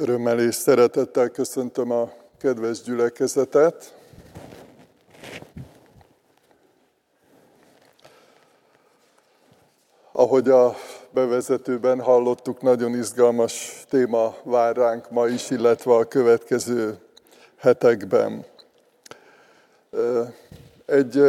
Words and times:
Örömmel 0.00 0.40
és 0.40 0.54
szeretettel 0.54 1.28
köszöntöm 1.28 1.90
a 1.90 2.12
kedves 2.40 2.82
gyülekezetet. 2.82 3.94
Ahogy 10.12 10.48
a 10.48 10.74
bevezetőben 11.10 12.00
hallottuk, 12.00 12.62
nagyon 12.62 12.94
izgalmas 12.94 13.84
téma 13.88 14.36
vár 14.42 14.76
ránk 14.76 15.10
ma 15.10 15.26
is, 15.26 15.50
illetve 15.50 15.94
a 15.94 16.04
következő 16.04 16.98
hetekben. 17.56 18.44
Egy 20.86 21.22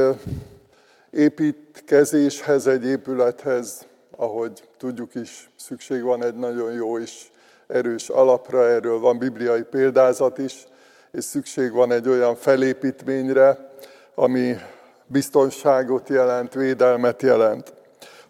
építkezéshez, 1.11 2.67
egy 2.67 2.85
épülethez, 2.85 3.85
ahogy 4.15 4.63
tudjuk 4.77 5.15
is, 5.15 5.49
szükség 5.55 6.03
van 6.03 6.23
egy 6.23 6.35
nagyon 6.35 6.73
jó 6.73 6.99
és 6.99 7.29
erős 7.69 8.09
alapra, 8.09 8.67
erről 8.67 8.99
van 8.99 9.17
bibliai 9.17 9.61
példázat 9.61 10.37
is, 10.37 10.67
és 11.11 11.23
szükség 11.23 11.71
van 11.71 11.91
egy 11.91 12.07
olyan 12.07 12.35
felépítményre, 12.35 13.69
ami 14.15 14.55
biztonságot 15.05 16.09
jelent, 16.09 16.53
védelmet 16.53 17.21
jelent. 17.21 17.73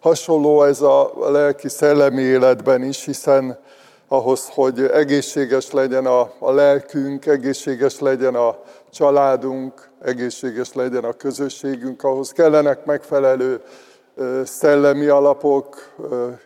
Hasonló 0.00 0.62
ez 0.62 0.80
a 0.80 1.12
lelki 1.30 1.68
szellemi 1.68 2.22
életben 2.22 2.82
is, 2.82 3.04
hiszen 3.04 3.58
ahhoz, 4.08 4.48
hogy 4.48 4.80
egészséges 4.80 5.70
legyen 5.70 6.06
a, 6.06 6.32
a 6.38 6.50
lelkünk, 6.50 7.26
egészséges 7.26 7.98
legyen 7.98 8.34
a 8.34 8.58
családunk, 8.90 9.88
egészséges 10.02 10.72
legyen 10.72 11.04
a 11.04 11.12
közösségünk, 11.12 12.04
ahhoz 12.04 12.32
kellenek 12.32 12.84
megfelelő 12.84 13.60
szellemi 14.44 15.06
alapok, 15.06 15.94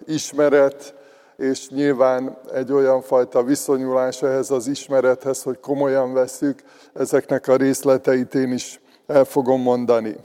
ismeret, 0.07 0.95
és 1.37 1.69
nyilván 1.69 2.37
egy 2.55 2.73
olyan 2.73 3.01
fajta 3.01 3.43
viszonyulás 3.43 4.23
ehhez 4.23 4.51
az 4.51 4.67
ismerethez, 4.67 5.43
hogy 5.43 5.61
komolyan 5.61 6.13
veszük, 6.13 6.59
ezeknek 6.95 7.49
a 7.49 7.57
részleteit 7.57 8.35
én 8.35 8.53
is 8.53 8.81
el 9.07 9.25
fogom 9.25 9.63
mondani. 9.63 10.17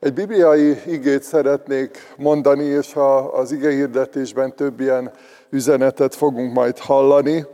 Egy 0.00 0.12
bibliai 0.12 0.80
igét 0.86 1.22
szeretnék 1.22 2.14
mondani, 2.16 2.64
és 2.64 2.96
az 3.32 3.52
ige 3.52 3.70
hirdetésben 3.70 4.54
több 4.56 4.80
ilyen 4.80 5.10
üzenetet 5.50 6.14
fogunk 6.14 6.52
majd 6.52 6.78
hallani. 6.78 7.46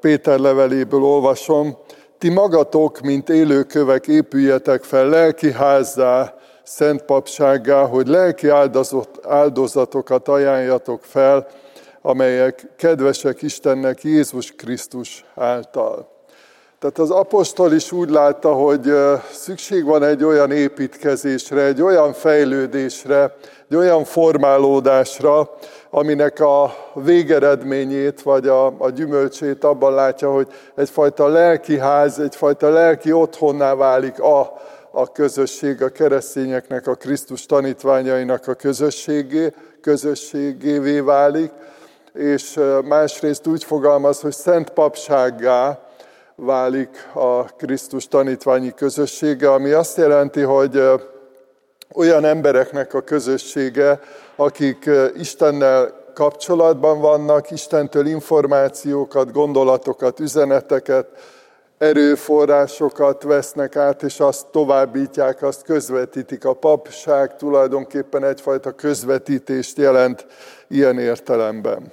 Péter 0.00 0.38
leveléből 0.38 1.02
olvasom. 1.02 1.76
Ti 2.18 2.28
magatok, 2.28 3.00
mint 3.00 3.28
élőkövek 3.28 4.06
épüljetek 4.06 4.82
fel 4.82 5.08
lelki 5.08 5.52
házzá, 5.52 6.34
szent 6.62 7.02
papsággá, 7.02 7.84
hogy 7.86 8.06
lelki 8.06 8.48
áldozatokat 9.22 10.28
ajánljatok 10.28 11.04
fel, 11.04 11.46
amelyek 12.06 12.66
kedvesek 12.76 13.42
Istennek 13.42 14.04
Jézus 14.04 14.52
Krisztus 14.56 15.24
által. 15.34 16.08
Tehát 16.78 16.98
az 16.98 17.10
apostol 17.10 17.72
is 17.72 17.92
úgy 17.92 18.10
látta, 18.10 18.52
hogy 18.52 18.92
szükség 19.32 19.84
van 19.84 20.02
egy 20.02 20.24
olyan 20.24 20.50
építkezésre, 20.50 21.62
egy 21.62 21.82
olyan 21.82 22.12
fejlődésre, 22.12 23.36
egy 23.68 23.76
olyan 23.76 24.04
formálódásra, 24.04 25.50
aminek 25.90 26.40
a 26.40 26.74
végeredményét, 26.94 28.22
vagy 28.22 28.48
a, 28.48 28.66
a 28.66 28.90
gyümölcsét 28.90 29.64
abban 29.64 29.94
látja, 29.94 30.32
hogy 30.32 30.46
egyfajta 30.74 31.28
lelki 31.28 31.78
ház, 31.78 32.18
egyfajta 32.18 32.68
lelki 32.68 33.12
otthonná 33.12 33.74
válik 33.74 34.20
a, 34.20 34.40
a 34.90 35.12
közösség, 35.12 35.82
a 35.82 35.88
keresztényeknek, 35.88 36.86
a 36.86 36.94
Krisztus 36.94 37.46
tanítványainak 37.46 38.48
a 38.48 38.54
közösségé, 38.54 39.52
közösségévé 39.80 41.00
válik, 41.00 41.50
és 42.16 42.60
másrészt 42.84 43.46
úgy 43.46 43.64
fogalmaz, 43.64 44.20
hogy 44.20 44.32
szent 44.32 44.70
papsággá 44.70 45.80
válik 46.34 47.08
a 47.14 47.44
Krisztus 47.44 48.08
tanítványi 48.08 48.74
közössége, 48.74 49.52
ami 49.52 49.70
azt 49.70 49.96
jelenti, 49.96 50.40
hogy 50.40 50.82
olyan 51.94 52.24
embereknek 52.24 52.94
a 52.94 53.00
közössége, 53.00 54.00
akik 54.36 54.90
Istennel 55.16 56.04
kapcsolatban 56.14 57.00
vannak, 57.00 57.50
Istentől 57.50 58.06
információkat, 58.06 59.32
gondolatokat, 59.32 60.20
üzeneteket, 60.20 61.06
erőforrásokat 61.78 63.22
vesznek 63.22 63.76
át, 63.76 64.02
és 64.02 64.20
azt 64.20 64.46
továbbítják, 64.46 65.42
azt 65.42 65.62
közvetítik. 65.62 66.44
A 66.44 66.52
papság 66.52 67.36
tulajdonképpen 67.36 68.24
egyfajta 68.24 68.72
közvetítést 68.72 69.78
jelent 69.78 70.26
ilyen 70.68 70.98
értelemben. 70.98 71.92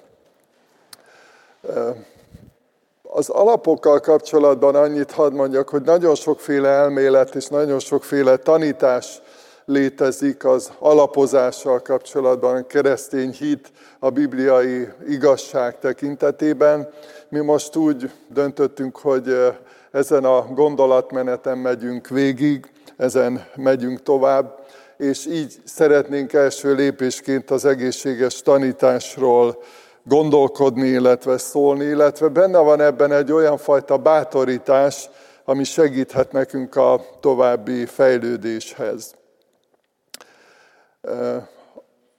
Az 3.01 3.29
alapokkal 3.29 3.99
kapcsolatban 3.99 4.75
annyit 4.75 5.11
hadd 5.11 5.33
mondjak, 5.33 5.69
hogy 5.69 5.81
nagyon 5.81 6.15
sokféle 6.15 6.69
elmélet 6.69 7.35
és 7.35 7.47
nagyon 7.47 7.79
sokféle 7.79 8.37
tanítás 8.37 9.21
létezik 9.65 10.45
az 10.45 10.71
alapozással 10.79 11.81
kapcsolatban, 11.81 12.55
a 12.55 12.67
keresztény 12.67 13.31
hit, 13.31 13.71
a 13.99 14.09
bibliai 14.09 14.87
igazság 15.07 15.79
tekintetében. 15.79 16.89
Mi 17.29 17.39
most 17.39 17.75
úgy 17.75 18.11
döntöttünk, 18.27 18.97
hogy 18.97 19.53
ezen 19.91 20.23
a 20.23 20.45
gondolatmeneten 20.53 21.57
megyünk 21.57 22.07
végig, 22.07 22.71
ezen 22.97 23.45
megyünk 23.55 24.03
tovább, 24.03 24.65
és 24.97 25.25
így 25.25 25.55
szeretnénk 25.63 26.33
első 26.33 26.73
lépésként 26.73 27.51
az 27.51 27.65
egészséges 27.65 28.41
tanításról 28.41 29.63
gondolkodni, 30.03 30.87
illetve 30.87 31.37
szólni, 31.37 31.83
illetve 31.83 32.27
benne 32.27 32.57
van 32.57 32.81
ebben 32.81 33.11
egy 33.11 33.31
olyan 33.31 33.57
fajta 33.57 33.97
bátorítás, 33.97 35.09
ami 35.45 35.63
segíthet 35.63 36.31
nekünk 36.31 36.75
a 36.75 37.05
további 37.19 37.85
fejlődéshez. 37.85 39.13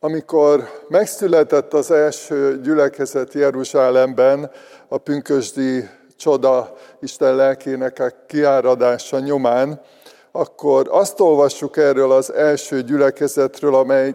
Amikor 0.01 0.69
megszületett 0.89 1.75
az 1.75 1.91
első 1.91 2.61
gyülekezet 2.61 3.33
Jeruzsálemben, 3.33 4.51
a 4.89 4.99
pünkösdi 4.99 5.89
csoda 6.17 6.75
Isten 7.01 7.37
lelkének 7.37 7.99
a 7.99 8.13
kiáradása 8.27 9.19
nyomán, 9.19 9.81
akkor 10.33 10.89
azt 10.91 11.21
olvassuk 11.21 11.77
erről 11.77 12.13
az 12.13 12.33
első 12.33 12.83
gyülekezetről, 12.83 13.75
amely 13.75 14.15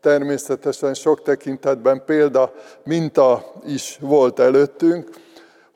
természetesen 0.00 0.94
sok 0.94 1.22
tekintetben 1.22 2.02
példa, 2.06 2.52
minta 2.84 3.52
is 3.66 3.98
volt 4.00 4.38
előttünk, 4.38 5.08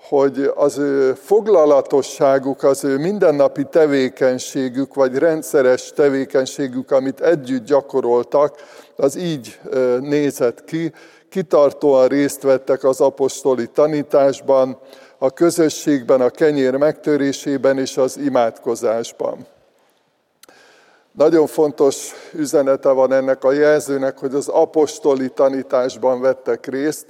hogy 0.08 0.52
az 0.54 0.78
ő 0.78 1.14
foglalatosságuk, 1.14 2.62
az 2.62 2.84
ő 2.84 2.98
mindennapi 2.98 3.64
tevékenységük, 3.70 4.94
vagy 4.94 5.18
rendszeres 5.18 5.92
tevékenységük, 5.92 6.90
amit 6.90 7.20
együtt 7.20 7.64
gyakoroltak, 7.64 8.54
az 8.96 9.16
így 9.16 9.60
nézett 10.00 10.64
ki. 10.64 10.92
Kitartóan 11.28 12.08
részt 12.08 12.42
vettek 12.42 12.84
az 12.84 13.00
apostoli 13.00 13.66
tanításban, 13.66 14.78
a 15.18 15.30
közösségben, 15.30 16.20
a 16.20 16.30
kenyér 16.30 16.76
megtörésében 16.76 17.78
és 17.78 17.96
az 17.96 18.18
imádkozásban. 18.18 19.46
Nagyon 21.12 21.46
fontos 21.46 22.12
üzenete 22.34 22.90
van 22.90 23.12
ennek 23.12 23.44
a 23.44 23.52
jelzőnek, 23.52 24.18
hogy 24.18 24.34
az 24.34 24.48
apostoli 24.48 25.28
tanításban 25.28 26.20
vettek 26.20 26.66
részt, 26.66 27.06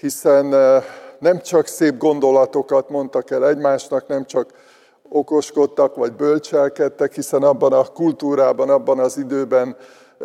hiszen 0.00 0.54
eh, 0.54 0.84
nem 1.18 1.40
csak 1.40 1.66
szép 1.66 1.96
gondolatokat 1.96 2.90
mondtak 2.90 3.30
el 3.30 3.46
egymásnak, 3.46 4.06
nem 4.06 4.24
csak 4.26 4.50
okoskodtak 5.08 5.94
vagy 5.94 6.12
bölcselkedtek, 6.12 7.14
hiszen 7.14 7.42
abban 7.42 7.72
a 7.72 7.84
kultúrában, 7.84 8.70
abban 8.70 8.98
az 8.98 9.18
időben 9.18 9.76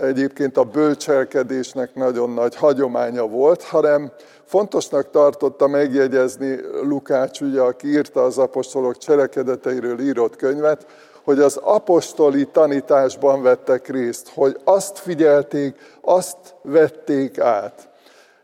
egyébként 0.01 0.57
a 0.57 0.63
bölcselkedésnek 0.63 1.95
nagyon 1.95 2.29
nagy 2.29 2.55
hagyománya 2.55 3.27
volt, 3.27 3.63
hanem 3.63 4.11
fontosnak 4.43 5.09
tartotta 5.09 5.67
megjegyezni 5.67 6.59
Lukács, 6.83 7.41
ugye, 7.41 7.61
aki 7.61 7.87
írta 7.87 8.23
az 8.23 8.37
apostolok 8.37 8.97
cselekedeteiről 8.97 9.99
írott 9.99 10.35
könyvet, 10.35 10.85
hogy 11.25 11.39
az 11.39 11.57
apostoli 11.57 12.45
tanításban 12.45 13.41
vettek 13.41 13.87
részt, 13.87 14.31
hogy 14.33 14.57
azt 14.63 14.97
figyelték, 14.97 15.75
azt 16.01 16.37
vették 16.61 17.39
át. 17.39 17.89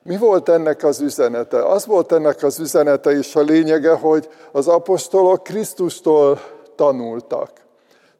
Mi 0.03 0.17
volt 0.17 0.49
ennek 0.49 0.83
az 0.83 1.01
üzenete? 1.01 1.65
Az 1.65 1.85
volt 1.85 2.11
ennek 2.11 2.43
az 2.43 2.59
üzenete 2.59 3.11
és 3.11 3.35
a 3.35 3.41
lényege, 3.41 3.93
hogy 3.93 4.29
az 4.51 4.67
apostolok 4.67 5.43
Krisztustól 5.43 6.39
tanultak. 6.75 7.51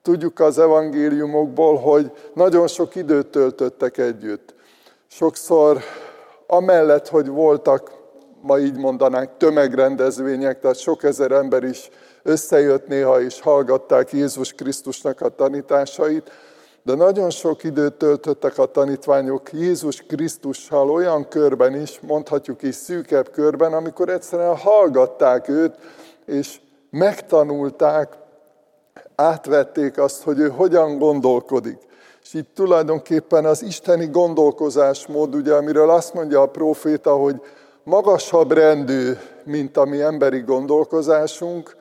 Tudjuk 0.02 0.40
az 0.40 0.60
evangéliumokból, 0.60 1.78
hogy 1.78 2.12
nagyon 2.34 2.68
sok 2.68 2.96
időt 2.96 3.28
töltöttek 3.28 3.98
együtt. 3.98 4.54
Sokszor 5.08 5.80
amellett, 6.48 7.08
hogy 7.08 7.28
voltak, 7.28 7.92
ma 8.42 8.60
így 8.60 8.78
mondanánk, 8.78 9.30
tömegrendezvények, 9.38 10.60
tehát 10.60 10.78
sok 10.80 11.04
ezer 11.04 11.32
ember 11.32 11.64
is 11.64 11.90
összejött 12.24 12.88
néha 12.88 13.22
és 13.22 13.42
hallgatták 13.42 14.12
Jézus 14.12 14.54
Krisztusnak 14.54 15.22
a 15.22 15.30
tanításait, 15.30 16.32
De 16.84 16.96
nagyon 16.96 17.30
sok 17.30 17.64
időt 17.64 17.94
töltöttek 17.94 18.58
a 18.58 18.66
tanítványok 18.66 19.54
Jézus 19.54 20.02
Krisztussal 20.02 20.92
olyan 20.92 21.28
körben 21.28 21.82
is, 21.82 22.00
mondhatjuk 22.00 22.62
is 22.62 22.76
szűkebb 22.76 23.32
körben, 23.32 23.74
amikor 23.74 24.10
egyszerűen 24.10 24.58
hallgatták 24.58 25.48
őt, 25.48 25.76
és 26.26 26.60
megtanulták, 26.90 28.18
átvették 29.16 29.98
azt, 29.98 30.24
hogy 30.24 30.40
ő 30.40 30.50
hogyan 30.50 30.98
gondolkodik. 30.98 31.78
És 32.24 32.34
itt 32.34 32.50
tulajdonképpen 32.54 33.46
az 33.46 33.64
isteni 33.64 34.06
gondolkozásmód, 34.06 35.36
ugye, 35.36 35.54
amiről 35.54 35.90
azt 35.90 36.14
mondja 36.14 36.42
a 36.42 36.50
proféta, 36.50 37.16
hogy 37.16 37.42
magasabb 37.84 38.52
rendű, 38.52 39.12
mint 39.44 39.78
a 39.78 39.86
mi 39.86 40.02
emberi 40.02 40.40
gondolkozásunk, 40.40 41.76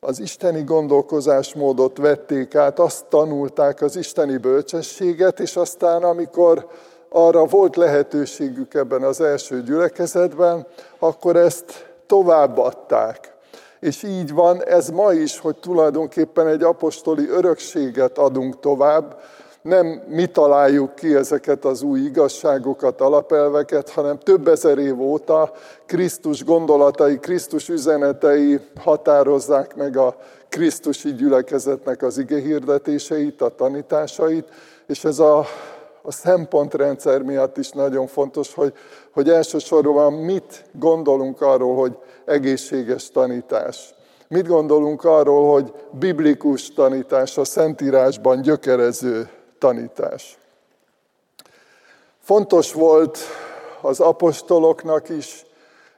az 0.00 0.20
isteni 0.20 0.62
gondolkozásmódot 0.62 1.98
vették 1.98 2.54
át, 2.54 2.78
azt 2.78 3.04
tanulták 3.04 3.82
az 3.82 3.96
isteni 3.96 4.36
bölcsességet, 4.36 5.40
és 5.40 5.56
aztán 5.56 6.02
amikor 6.02 6.66
arra 7.08 7.44
volt 7.44 7.76
lehetőségük 7.76 8.74
ebben 8.74 9.02
az 9.02 9.20
első 9.20 9.62
gyülekezetben, 9.62 10.66
akkor 10.98 11.36
ezt 11.36 11.92
továbbadták. 12.06 13.34
És 13.80 14.02
így 14.02 14.32
van, 14.32 14.64
ez 14.64 14.88
ma 14.88 15.12
is, 15.12 15.38
hogy 15.38 15.56
tulajdonképpen 15.56 16.46
egy 16.46 16.62
apostoli 16.62 17.28
örökséget 17.28 18.18
adunk 18.18 18.60
tovább, 18.60 19.20
nem 19.62 20.02
mi 20.08 20.26
találjuk 20.26 20.94
ki 20.94 21.14
ezeket 21.14 21.64
az 21.64 21.82
új 21.82 22.00
igazságokat, 22.00 23.00
alapelveket, 23.00 23.90
hanem 23.90 24.18
több 24.18 24.48
ezer 24.48 24.78
év 24.78 25.00
óta 25.00 25.52
Krisztus 25.86 26.44
gondolatai, 26.44 27.18
Krisztus 27.18 27.68
üzenetei 27.68 28.60
határozzák 28.76 29.76
meg 29.76 29.96
a 29.96 30.16
Krisztusi 30.48 31.14
gyülekezetnek 31.14 32.02
az 32.02 32.18
ige 32.18 32.40
hirdetéseit, 32.40 33.40
a 33.42 33.48
tanításait, 33.48 34.48
és 34.86 35.04
ez 35.04 35.18
a, 35.18 35.38
a 36.02 36.12
szempontrendszer 36.12 37.22
miatt 37.22 37.56
is 37.56 37.70
nagyon 37.70 38.06
fontos, 38.06 38.54
hogy, 38.54 38.72
hogy 39.12 39.28
elsősorban 39.28 40.12
mit 40.12 40.64
gondolunk 40.72 41.40
arról, 41.40 41.76
hogy 41.76 41.98
egészséges 42.24 43.10
tanítás. 43.10 43.94
Mit 44.28 44.46
gondolunk 44.46 45.04
arról, 45.04 45.52
hogy 45.52 45.72
biblikus 45.98 46.72
tanítás, 46.72 47.38
a 47.38 47.44
Szentírásban 47.44 48.40
gyökerező 48.40 49.28
tanítás. 49.60 50.38
Fontos 52.18 52.72
volt 52.72 53.18
az 53.80 54.00
apostoloknak 54.00 55.08
is, 55.08 55.44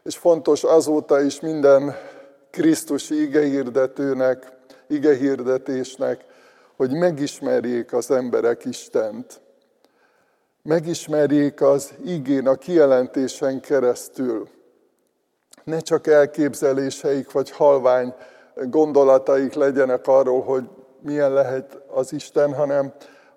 és 0.03 0.17
fontos 0.17 0.65
azóta 0.65 1.21
is 1.21 1.41
minden 1.41 1.97
Krisztusi 2.51 3.23
igehirdetőnek, 3.23 4.53
igehirdetésnek, 4.87 6.25
hogy 6.77 6.93
megismerjék 6.93 7.93
az 7.93 8.11
emberek 8.11 8.65
Istent. 8.65 9.41
Megismerjék 10.63 11.61
az 11.61 11.93
igén, 12.05 12.47
a 12.47 12.55
kijelentésen 12.55 13.61
keresztül. 13.61 14.49
Ne 15.65 15.81
csak 15.81 16.07
elképzeléseik 16.07 17.33
vagy 17.33 17.51
halvány 17.51 18.15
gondolataik 18.55 19.55
legyenek 19.55 20.07
arról, 20.07 20.43
hogy 20.43 20.69
milyen 21.01 21.33
lehet 21.33 21.79
az 21.89 22.13
Isten, 22.13 22.55
hanem 22.55 22.93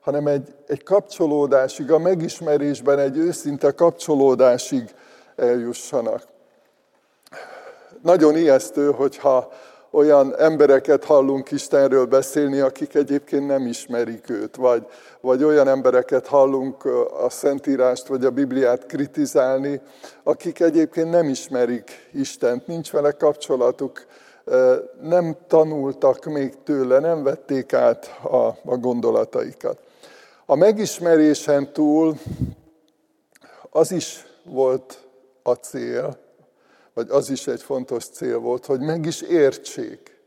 hanem 0.05 0.27
egy, 0.27 0.53
egy 0.67 0.83
kapcsolódásig, 0.83 1.91
a 1.91 1.97
megismerésben 1.97 2.99
egy 2.99 3.17
őszinte 3.17 3.71
kapcsolódásig 3.71 4.83
eljussanak. 5.35 6.21
Nagyon 8.01 8.37
ijesztő, 8.37 8.91
hogyha 8.91 9.51
olyan 9.89 10.35
embereket 10.37 11.03
hallunk 11.03 11.51
Istenről 11.51 12.05
beszélni, 12.05 12.59
akik 12.59 12.95
egyébként 12.95 13.47
nem 13.47 13.67
ismerik 13.67 14.29
őt, 14.29 14.55
vagy, 14.55 14.85
vagy 15.21 15.43
olyan 15.43 15.67
embereket 15.67 16.27
hallunk 16.27 16.85
a 17.23 17.29
Szentírást 17.29 18.07
vagy 18.07 18.25
a 18.25 18.29
Bibliát 18.29 18.85
kritizálni, 18.85 19.81
akik 20.23 20.59
egyébként 20.59 21.09
nem 21.09 21.29
ismerik 21.29 22.09
Istent, 22.13 22.67
nincs 22.67 22.91
vele 22.91 23.11
kapcsolatuk, 23.11 24.05
nem 25.01 25.35
tanultak 25.47 26.25
még 26.25 26.53
tőle, 26.63 26.99
nem 26.99 27.23
vették 27.23 27.73
át 27.73 28.19
a, 28.23 28.45
a 28.45 28.77
gondolataikat. 28.77 29.83
A 30.47 30.55
megismerésen 30.55 31.73
túl 31.73 32.17
az 33.69 33.91
is 33.91 34.25
volt 34.43 35.07
a 35.43 35.53
cél, 35.53 36.17
vagy 36.93 37.09
az 37.09 37.29
is 37.29 37.47
egy 37.47 37.61
fontos 37.61 38.05
cél 38.05 38.39
volt, 38.39 38.65
hogy 38.65 38.79
meg 38.79 39.05
is 39.05 39.21
értsék. 39.21 40.21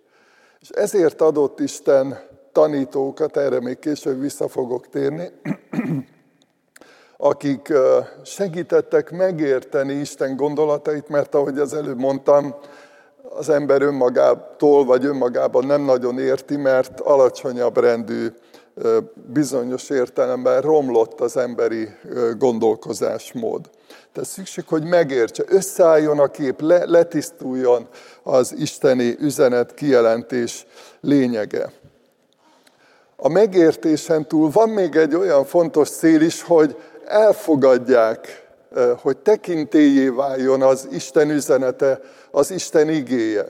És 0.60 0.68
ezért 0.68 1.20
adott 1.20 1.60
Isten 1.60 2.18
tanítókat, 2.52 3.36
erre 3.36 3.60
még 3.60 3.78
később 3.78 4.20
vissza 4.20 4.48
fogok 4.48 4.88
térni, 4.88 5.30
akik 7.16 7.72
segítettek 8.24 9.10
megérteni 9.10 9.92
Isten 9.92 10.36
gondolatait, 10.36 11.08
mert 11.08 11.34
ahogy 11.34 11.58
az 11.58 11.74
előbb 11.74 11.98
mondtam, 11.98 12.54
az 13.22 13.48
ember 13.48 13.82
önmagától 13.82 14.84
vagy 14.84 15.04
önmagában 15.04 15.66
nem 15.66 15.82
nagyon 15.82 16.18
érti, 16.18 16.56
mert 16.56 17.00
alacsonyabb 17.00 17.76
rendű 17.76 18.32
bizonyos 19.14 19.90
értelemben 19.90 20.60
romlott 20.60 21.20
az 21.20 21.36
emberi 21.36 21.88
gondolkozásmód. 22.38 23.70
Tehát 24.12 24.28
szükség, 24.28 24.64
hogy 24.66 24.84
megértse, 24.84 25.44
összeálljon 25.46 26.18
a 26.18 26.30
kép, 26.30 26.60
le, 26.60 26.84
letisztuljon 26.84 27.88
az 28.22 28.54
isteni 28.56 29.16
üzenet 29.20 29.74
kijelentés 29.74 30.66
lényege. 31.00 31.72
A 33.16 33.28
megértésen 33.28 34.28
túl 34.28 34.50
van 34.50 34.68
még 34.68 34.96
egy 34.96 35.14
olyan 35.14 35.44
fontos 35.44 35.90
cél 35.90 36.20
is, 36.20 36.42
hogy 36.42 36.76
elfogadják, 37.06 38.46
hogy 39.02 39.16
tekintélyé 39.16 40.08
váljon 40.08 40.62
az 40.62 40.88
Isten 40.90 41.30
üzenete, 41.30 42.00
az 42.30 42.50
Isten 42.50 42.88
igéje. 42.88 43.46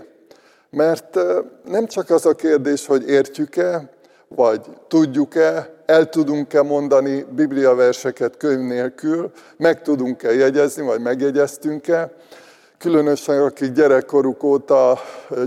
Mert 0.70 1.19
nem 1.64 1.86
csak 1.86 2.10
az 2.10 2.26
a 2.26 2.34
kérdés, 2.34 2.86
hogy 2.86 3.08
értjük-e, 3.08 3.97
vagy 4.28 4.60
tudjuk-e, 4.88 5.75
el 5.86 6.08
tudunk-e 6.08 6.62
mondani 6.62 7.25
bibliaverseket 7.30 8.36
könyv 8.36 8.60
nélkül, 8.60 9.30
meg 9.56 9.82
tudunk-e 9.82 10.34
jegyezni, 10.34 10.82
vagy 10.82 11.00
megjegyeztünk-e. 11.00 12.10
Különösen 12.78 13.42
akik 13.42 13.72
gyerekkoruk 13.72 14.42
óta 14.42 14.98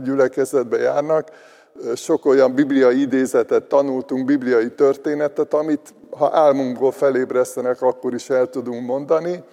gyülekezetbe 0.03 0.77
járnak, 0.77 1.27
sok 1.95 2.25
olyan 2.25 2.53
bibliai 2.53 3.01
idézetet 3.01 3.63
tanultunk, 3.63 4.25
bibliai 4.25 4.71
történetet, 4.71 5.53
amit 5.53 5.93
ha 6.09 6.29
álmunkból 6.33 6.91
felébresztenek, 6.91 7.81
akkor 7.81 8.13
is 8.13 8.29
el 8.29 8.49
tudunk 8.49 8.85
mondani. 8.85 9.43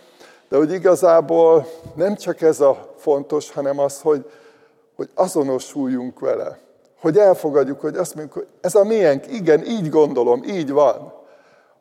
De 0.48 0.56
hogy 0.56 0.72
igazából 0.72 1.66
nem 1.94 2.16
csak 2.16 2.40
ez 2.40 2.60
a 2.60 2.94
fontos, 2.96 3.50
hanem 3.50 3.78
az, 3.78 4.00
hogy, 4.00 4.24
hogy 4.96 5.08
azonosuljunk 5.14 6.20
vele 6.20 6.58
hogy 7.00 7.18
elfogadjuk, 7.18 7.80
hogy 7.80 7.96
azt 7.96 8.14
mondjuk, 8.14 8.36
hogy 8.36 8.46
ez 8.60 8.74
a 8.74 8.84
miénk, 8.84 9.32
igen, 9.32 9.64
így 9.64 9.88
gondolom, 9.88 10.42
így 10.42 10.70
van. 10.70 11.12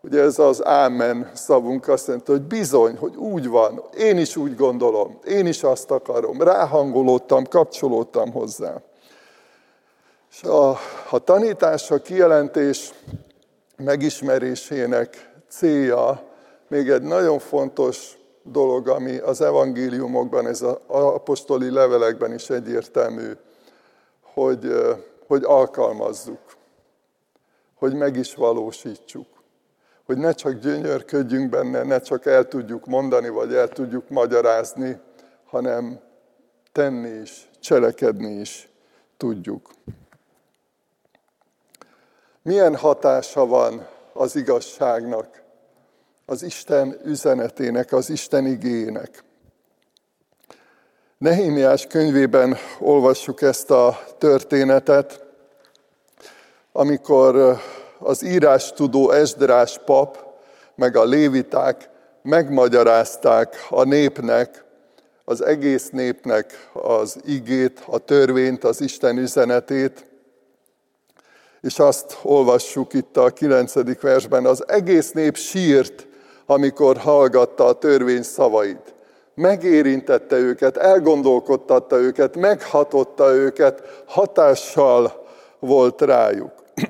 Ugye 0.01 0.21
ez 0.21 0.39
az 0.39 0.65
ámen 0.65 1.31
szavunk 1.33 1.88
azt 1.88 2.07
mondta, 2.07 2.31
hogy 2.31 2.41
bizony, 2.41 2.97
hogy 2.97 3.15
úgy 3.15 3.47
van, 3.47 3.83
én 3.97 4.17
is 4.17 4.36
úgy 4.36 4.55
gondolom, 4.55 5.19
én 5.25 5.45
is 5.45 5.63
azt 5.63 5.91
akarom, 5.91 6.41
ráhangolódtam, 6.41 7.45
kapcsolódtam 7.45 8.31
hozzá. 8.31 8.81
És 10.31 10.43
a, 10.43 10.69
a 11.09 11.19
tanítás, 11.24 11.91
a 11.91 12.01
kijelentés 12.01 12.93
megismerésének 13.77 15.31
célja 15.50 16.24
még 16.67 16.89
egy 16.89 17.01
nagyon 17.01 17.39
fontos 17.39 18.17
dolog, 18.43 18.88
ami 18.88 19.17
az 19.17 19.41
evangéliumokban, 19.41 20.47
ez 20.47 20.62
az 20.62 20.77
apostoli 20.88 21.69
levelekben 21.69 22.33
is 22.33 22.50
egyértelmű 22.50 23.31
hogy, 24.38 24.74
hogy 25.27 25.44
alkalmazzuk, 25.44 26.39
hogy 27.75 27.94
meg 27.94 28.15
is 28.15 28.36
valósítsuk. 28.36 29.27
Hogy 30.06 30.17
ne 30.17 30.32
csak 30.32 30.53
gyönyörködjünk 30.53 31.50
benne, 31.50 31.84
ne 31.84 32.00
csak 32.00 32.25
el 32.25 32.48
tudjuk 32.48 32.86
mondani, 32.86 33.29
vagy 33.29 33.53
el 33.53 33.67
tudjuk 33.67 34.10
magyarázni, 34.10 35.00
hanem 35.46 36.00
tenni 36.72 37.10
is, 37.10 37.50
cselekedni 37.60 38.32
is 38.32 38.70
tudjuk. 39.17 39.72
Milyen 42.41 42.75
hatása 42.75 43.46
van 43.46 43.88
az 44.13 44.36
igazságnak, 44.36 45.41
az 46.25 46.44
Isten 46.44 47.00
üzenetének, 47.03 47.91
az 47.91 48.10
Isten 48.10 48.46
igének? 48.46 49.24
Nehémiás 51.17 51.88
könyvében 51.88 52.57
olvassuk 52.79 53.41
ezt 53.41 53.71
a 53.71 54.00
történetet, 54.17 55.25
amikor 56.71 57.62
az 58.00 58.24
írás 58.24 58.71
tudó 58.71 59.12
Esdrás 59.12 59.79
pap, 59.86 60.25
meg 60.75 60.95
a 60.95 61.03
léviták 61.03 61.89
megmagyarázták 62.21 63.65
a 63.69 63.83
népnek, 63.83 64.63
az 65.25 65.41
egész 65.41 65.89
népnek 65.89 66.69
az 66.74 67.17
igét, 67.25 67.83
a 67.86 67.97
törvényt, 67.97 68.63
az 68.63 68.81
Isten 68.81 69.17
üzenetét, 69.17 70.05
És 71.62 71.79
azt 71.79 72.17
olvassuk 72.24 72.93
itt 72.93 73.17
a 73.17 73.29
kilencedik 73.29 74.01
versben, 74.01 74.45
az 74.45 74.63
egész 74.67 75.12
nép 75.12 75.38
sírt, 75.38 76.07
amikor 76.45 76.97
hallgatta 76.97 77.65
a 77.65 77.77
törvény 77.77 78.24
szavait. 78.24 78.95
Megérintette 79.38 80.36
őket, 80.36 80.77
elgondolkodtatta 80.77 81.96
őket, 81.96 82.36
meghatotta 82.36 83.34
őket, 83.34 84.03
hatással 84.06 85.25
volt 85.60 86.01
rájuk. 86.01 86.51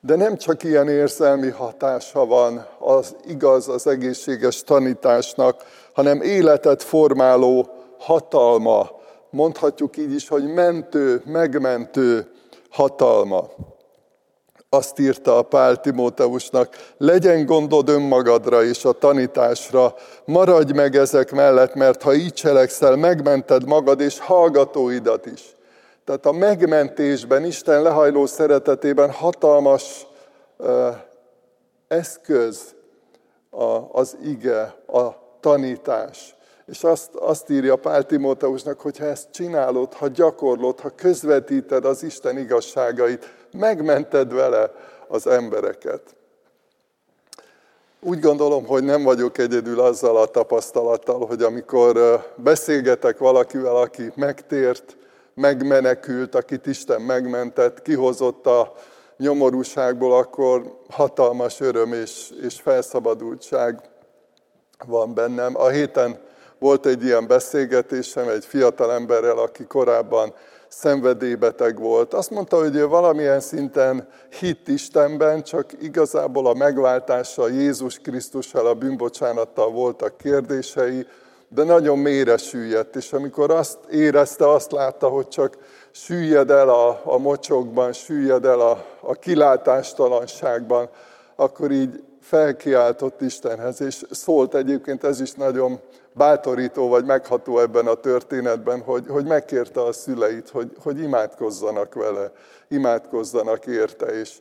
De 0.00 0.16
nem 0.16 0.36
csak 0.36 0.62
ilyen 0.62 0.88
érzelmi 0.88 1.50
hatása 1.50 2.26
van 2.26 2.66
az 2.78 3.16
igaz, 3.26 3.68
az 3.68 3.86
egészséges 3.86 4.62
tanításnak, 4.62 5.64
hanem 5.92 6.20
életet 6.20 6.82
formáló 6.82 7.68
hatalma. 7.98 8.90
Mondhatjuk 9.30 9.96
így 9.96 10.14
is, 10.14 10.28
hogy 10.28 10.44
mentő, 10.44 11.22
megmentő 11.24 12.30
hatalma. 12.70 13.50
Azt 14.74 14.98
írta 14.98 15.38
a 15.38 15.42
Pál 15.42 15.80
Timóteusnak, 15.80 16.76
legyen 16.98 17.46
gondod 17.46 17.88
önmagadra 17.88 18.64
és 18.64 18.84
a 18.84 18.92
tanításra, 18.92 19.94
maradj 20.24 20.72
meg 20.72 20.96
ezek 20.96 21.30
mellett, 21.30 21.74
mert 21.74 22.02
ha 22.02 22.14
így 22.14 22.32
cselekszel, 22.32 22.96
megmented 22.96 23.66
magad 23.66 24.00
és 24.00 24.18
hallgatóidat 24.18 25.26
is. 25.26 25.56
Tehát 26.04 26.26
a 26.26 26.32
megmentésben, 26.32 27.44
Isten 27.44 27.82
lehajló 27.82 28.26
szeretetében 28.26 29.10
hatalmas 29.10 30.06
uh, 30.56 30.96
eszköz 31.88 32.74
a, 33.50 33.78
az 33.92 34.16
ige, 34.24 34.74
a 34.86 35.08
tanítás. 35.40 36.34
És 36.66 36.84
azt, 36.84 37.14
azt 37.14 37.50
írja 37.50 37.76
Pál 37.76 38.06
Timóteusnak, 38.06 38.80
hogy 38.80 38.98
ha 38.98 39.04
ezt 39.04 39.28
csinálod, 39.30 39.92
ha 39.92 40.08
gyakorlod, 40.08 40.80
ha 40.80 40.90
közvetíted 40.90 41.84
az 41.84 42.02
Isten 42.02 42.38
igazságait, 42.38 43.34
megmented 43.52 44.32
vele 44.32 44.70
az 45.08 45.26
embereket. 45.26 46.02
Úgy 48.00 48.20
gondolom, 48.20 48.66
hogy 48.66 48.84
nem 48.84 49.02
vagyok 49.02 49.38
egyedül 49.38 49.80
azzal 49.80 50.16
a 50.16 50.26
tapasztalattal, 50.26 51.26
hogy 51.26 51.42
amikor 51.42 52.22
beszélgetek 52.36 53.18
valakivel, 53.18 53.76
aki 53.76 54.12
megtért, 54.14 54.96
megmenekült, 55.34 56.34
akit 56.34 56.66
Isten 56.66 57.00
megmentett, 57.00 57.82
kihozott 57.82 58.46
a 58.46 58.74
nyomorúságból, 59.16 60.16
akkor 60.16 60.78
hatalmas 60.90 61.60
öröm 61.60 61.92
és, 61.92 62.30
és 62.42 62.60
felszabadultság 62.60 63.80
van 64.86 65.14
bennem. 65.14 65.56
A 65.56 65.68
héten 65.68 66.18
volt 66.62 66.86
egy 66.86 67.04
ilyen 67.04 67.26
beszélgetésem 67.26 68.28
egy 68.28 68.44
fiatal 68.44 68.92
emberrel, 68.92 69.38
aki 69.38 69.64
korábban 69.64 70.34
szenvedélybeteg 70.68 71.78
volt. 71.78 72.14
Azt 72.14 72.30
mondta, 72.30 72.58
hogy 72.58 72.76
ő 72.76 72.86
valamilyen 72.86 73.40
szinten 73.40 74.08
hitt 74.40 74.68
Istenben, 74.68 75.42
csak 75.42 75.72
igazából 75.80 76.46
a 76.46 76.54
megváltással, 76.54 77.50
Jézus 77.50 77.98
Krisztussal, 77.98 78.66
a 78.66 78.74
bűnbocsánattal 78.74 79.70
voltak 79.70 80.16
kérdései, 80.16 81.06
de 81.48 81.64
nagyon 81.64 81.98
mélyre 81.98 82.36
süllyedt, 82.36 82.96
és 82.96 83.12
amikor 83.12 83.50
azt 83.50 83.78
érezte, 83.90 84.48
azt 84.48 84.72
látta, 84.72 85.08
hogy 85.08 85.28
csak 85.28 85.56
süllyed 85.90 86.50
el 86.50 86.68
a, 86.68 87.00
a 87.04 87.18
mocsokban, 87.18 87.92
süllyed 87.92 88.44
el 88.44 88.60
a, 88.60 88.84
a 89.00 89.14
kilátástalanságban, 89.14 90.88
akkor 91.36 91.70
így 91.70 92.02
felkiáltott 92.20 93.20
Istenhez, 93.20 93.80
és 93.80 94.02
szólt 94.10 94.54
egyébként, 94.54 95.04
ez 95.04 95.20
is 95.20 95.32
nagyon 95.32 95.80
bátorító 96.12 96.88
vagy 96.88 97.04
megható 97.04 97.58
ebben 97.58 97.86
a 97.86 97.94
történetben, 97.94 98.80
hogy, 98.80 99.04
hogy 99.08 99.24
megkérte 99.24 99.82
a 99.82 99.92
szüleit, 99.92 100.48
hogy, 100.48 100.70
hogy 100.82 100.98
imádkozzanak 100.98 101.94
vele, 101.94 102.32
imádkozzanak 102.68 103.66
érte, 103.66 104.06
és 104.06 104.36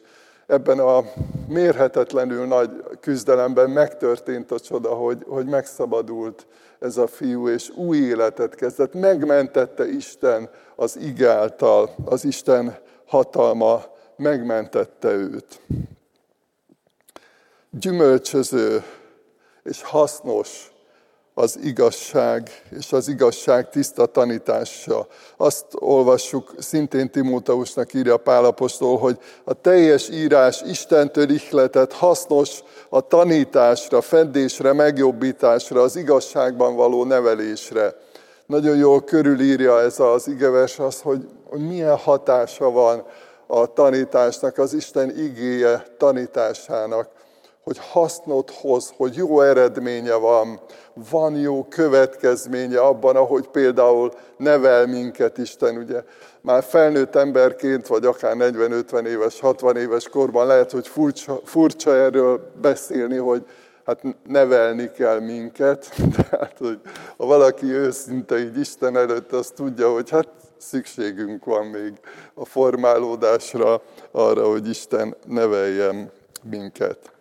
ebben 0.48 0.80
a 0.80 1.04
mérhetetlenül 1.48 2.46
nagy 2.46 2.70
küzdelemben 3.00 3.70
megtörtént 3.70 4.52
a 4.52 4.60
csoda, 4.60 4.90
hogy, 4.90 5.26
hogy 5.28 5.46
megszabadult 5.46 6.46
ez 6.80 6.98
a 6.98 7.08
fiú, 7.08 7.50
és 7.50 7.70
új 7.70 7.98
életet 7.98 8.56
kezdett. 8.56 8.94
Megmentette 8.94 9.90
Isten 9.90 10.50
az 10.76 10.98
igáltal, 10.98 11.96
az 12.06 12.26
Isten 12.26 12.78
hatalma 13.06 13.84
megmentette 14.16 15.12
őt. 15.12 15.62
Gyümölcsöző 17.70 18.84
és 19.64 19.84
hasznos 19.84 20.71
az 21.42 21.60
igazság 21.64 22.50
és 22.80 22.94
az 22.94 23.08
igazság 23.08 23.70
tiszta 23.70 24.06
tanítása. 24.06 25.08
Azt 25.38 25.66
olvassuk, 25.72 26.54
szintén 26.58 27.10
Timóteusnak 27.10 27.94
írja 27.94 28.18
Pálapostól, 28.18 28.98
hogy 28.98 29.18
a 29.44 29.54
teljes 29.54 30.10
írás 30.10 30.62
Istentől 30.62 31.30
ihletett 31.30 31.94
hasznos 31.94 32.64
a 32.90 33.02
tanításra, 33.02 34.02
fedésre, 34.02 34.74
megjobbításra, 34.74 35.82
az 35.82 35.96
igazságban 35.96 36.76
való 36.76 37.04
nevelésre. 37.04 37.96
Nagyon 38.46 38.78
jól 38.78 39.04
körülírja 39.04 39.82
ez 39.82 40.00
az 40.00 40.28
igevers 40.28 40.80
az, 40.80 41.02
hogy, 41.02 41.28
hogy 41.50 41.68
milyen 41.68 41.98
hatása 41.98 42.70
van 42.70 43.04
a 43.48 43.74
tanításnak, 43.74 44.58
az 44.58 44.74
Isten 44.74 45.18
igéje 45.18 45.86
tanításának 45.98 47.21
hogy 47.72 47.86
hasznot 47.92 48.52
hoz, 48.52 48.94
hogy 48.98 49.16
jó 49.16 49.42
eredménye 49.42 50.14
van, 50.14 50.60
van 51.10 51.36
jó 51.36 51.64
következménye 51.64 52.80
abban, 52.80 53.16
ahogy 53.16 53.48
például 53.48 54.12
nevel 54.38 54.88
minket 54.88 55.38
Isten, 55.38 55.78
ugye 55.78 56.04
már 56.42 56.64
felnőtt 56.64 57.16
emberként, 57.16 57.88
vagy 57.88 58.06
akár 58.06 58.36
40-50 58.38 59.06
éves, 59.06 59.40
60 59.40 59.78
éves 59.78 60.10
korban 60.10 60.48
lehet, 60.48 60.72
hogy 60.72 60.88
furcsa, 60.88 61.40
furcsa 61.44 61.96
erről 61.96 62.52
beszélni, 62.62 63.18
hogy 63.18 63.46
hát 63.86 64.02
nevelni 64.28 64.92
kell 64.92 65.20
minket. 65.20 65.90
Tehát, 66.30 66.56
hogy 66.58 66.80
ha 67.18 67.26
valaki 67.26 67.66
őszinte 67.66 68.40
így 68.40 68.60
Isten 68.60 68.98
előtt, 68.98 69.32
azt 69.32 69.54
tudja, 69.54 69.94
hogy 69.94 70.10
hát 70.10 70.28
szükségünk 70.58 71.46
van 71.46 71.66
még 71.66 71.94
a 72.34 72.46
formálódásra, 72.46 73.82
arra, 74.12 74.50
hogy 74.50 74.70
Isten 74.70 75.16
neveljen 75.28 76.12
minket. 76.44 77.12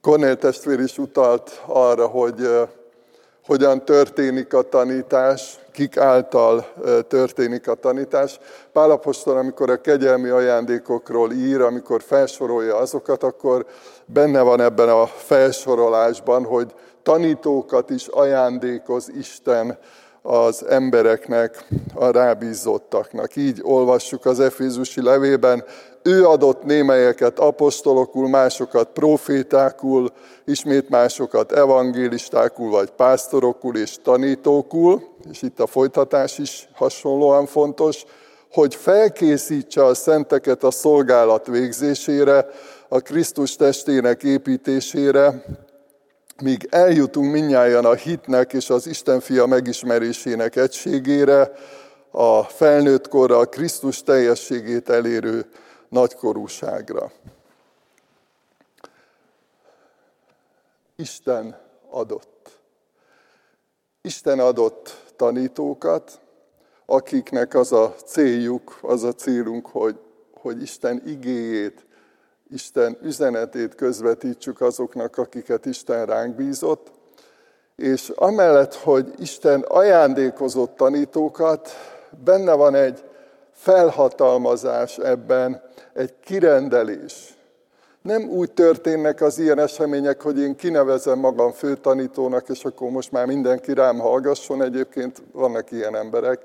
Kornél 0.00 0.36
testvér 0.36 0.80
is 0.80 0.98
utalt 0.98 1.62
arra, 1.66 2.06
hogy 2.06 2.48
hogyan 3.46 3.84
történik 3.84 4.54
a 4.54 4.62
tanítás, 4.62 5.58
kik 5.72 5.96
által 5.96 6.66
történik 7.08 7.68
a 7.68 7.74
tanítás. 7.74 8.38
Pálapostól, 8.72 9.36
amikor 9.36 9.70
a 9.70 9.80
kegyelmi 9.80 10.28
ajándékokról 10.28 11.32
ír, 11.32 11.60
amikor 11.60 12.02
felsorolja 12.02 12.76
azokat, 12.76 13.22
akkor 13.22 13.66
benne 14.06 14.40
van 14.40 14.60
ebben 14.60 14.88
a 14.88 15.06
felsorolásban, 15.06 16.44
hogy 16.44 16.74
tanítókat 17.02 17.90
is 17.90 18.06
ajándékoz 18.06 19.10
Isten 19.18 19.78
az 20.22 20.66
embereknek, 20.66 21.64
a 21.94 22.10
rábízottaknak. 22.10 23.36
Így 23.36 23.60
olvassuk 23.62 24.24
az 24.26 24.40
Efézusi 24.40 25.02
levében, 25.02 25.64
ő 26.08 26.26
adott 26.26 26.62
némelyeket 26.62 27.38
apostolokul, 27.38 28.28
másokat 28.28 28.88
profétákul, 28.92 30.12
ismét 30.44 30.88
másokat 30.88 31.52
evangélistákul, 31.52 32.70
vagy 32.70 32.90
pásztorokul 32.90 33.76
és 33.76 33.96
tanítókul, 34.02 35.02
és 35.30 35.42
itt 35.42 35.60
a 35.60 35.66
folytatás 35.66 36.38
is 36.38 36.68
hasonlóan 36.74 37.46
fontos, 37.46 38.04
hogy 38.52 38.74
felkészítse 38.74 39.84
a 39.84 39.94
szenteket 39.94 40.62
a 40.64 40.70
szolgálat 40.70 41.46
végzésére, 41.46 42.46
a 42.88 43.00
Krisztus 43.00 43.56
testének 43.56 44.22
építésére, 44.22 45.44
míg 46.42 46.66
eljutunk 46.70 47.32
minnyáján 47.32 47.84
a 47.84 47.94
hitnek 47.94 48.52
és 48.52 48.70
az 48.70 48.86
Isten 48.86 49.20
fia 49.20 49.46
megismerésének 49.46 50.56
egységére, 50.56 51.50
a 52.10 52.42
felnőtt 52.42 53.08
korra 53.08 53.38
a 53.38 53.44
Krisztus 53.44 54.02
teljességét 54.02 54.88
elérő 54.88 55.46
nagykorúságra. 55.88 57.12
Isten 60.96 61.60
adott. 61.90 62.60
Isten 64.00 64.38
adott 64.38 65.04
tanítókat, 65.16 66.20
akiknek 66.86 67.54
az 67.54 67.72
a 67.72 67.94
céljuk, 68.04 68.78
az 68.82 69.02
a 69.02 69.12
célunk, 69.12 69.66
hogy, 69.66 69.98
hogy 70.34 70.62
Isten 70.62 71.02
igéjét, 71.06 71.86
Isten 72.50 72.98
üzenetét 73.02 73.74
közvetítsük 73.74 74.60
azoknak, 74.60 75.16
akiket 75.16 75.66
Isten 75.66 76.06
ránk 76.06 76.34
bízott, 76.34 76.90
és 77.76 78.08
amellett, 78.08 78.74
hogy 78.74 79.14
Isten 79.18 79.60
ajándékozott 79.60 80.76
tanítókat, 80.76 81.70
benne 82.24 82.52
van 82.52 82.74
egy 82.74 83.07
felhatalmazás 83.58 84.98
ebben, 84.98 85.62
egy 85.94 86.14
kirendelés. 86.24 87.36
Nem 88.02 88.22
úgy 88.22 88.50
történnek 88.50 89.20
az 89.20 89.38
ilyen 89.38 89.58
események, 89.58 90.22
hogy 90.22 90.38
én 90.38 90.56
kinevezem 90.56 91.18
magam 91.18 91.52
főtanítónak, 91.52 92.48
és 92.48 92.64
akkor 92.64 92.90
most 92.90 93.12
már 93.12 93.26
mindenki 93.26 93.72
rám 93.74 93.98
hallgasson, 93.98 94.62
egyébként 94.62 95.22
vannak 95.32 95.70
ilyen 95.70 95.96
emberek, 95.96 96.40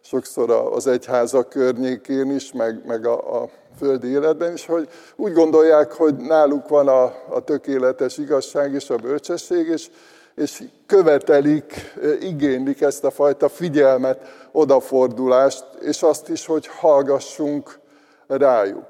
sokszor 0.00 0.50
az 0.50 0.86
egyházak 0.86 1.48
környékén 1.48 2.30
is, 2.30 2.52
meg, 2.52 2.86
meg 2.86 3.06
a, 3.06 3.42
a 3.42 3.48
földi 3.78 4.08
életben 4.08 4.52
is, 4.52 4.66
hogy 4.66 4.88
úgy 5.16 5.32
gondolják, 5.32 5.92
hogy 5.92 6.16
náluk 6.16 6.68
van 6.68 6.88
a, 6.88 7.02
a 7.28 7.40
tökéletes 7.44 8.18
igazság 8.18 8.72
és 8.72 8.90
a 8.90 8.96
bölcsesség, 8.96 9.66
és, 9.66 9.90
és 10.34 10.62
követelik, 10.86 11.94
igénylik 12.20 12.80
ezt 12.80 13.04
a 13.04 13.10
fajta 13.10 13.48
figyelmet, 13.48 14.48
odafordulást, 14.52 15.64
és 15.80 16.02
azt 16.02 16.28
is, 16.28 16.46
hogy 16.46 16.66
hallgassunk 16.66 17.78
rájuk. 18.26 18.86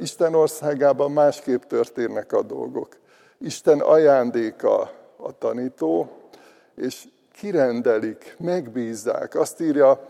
Isten 0.00 0.34
országában 0.34 1.10
másképp 1.10 1.62
történnek 1.62 2.32
a 2.32 2.42
dolgok. 2.42 2.88
Isten 3.38 3.80
ajándéka 3.80 4.90
a 5.16 5.38
tanító, 5.38 6.10
és 6.74 7.04
kirendelik, 7.32 8.36
megbízzák. 8.38 9.34
Azt 9.34 9.60
írja 9.60 10.06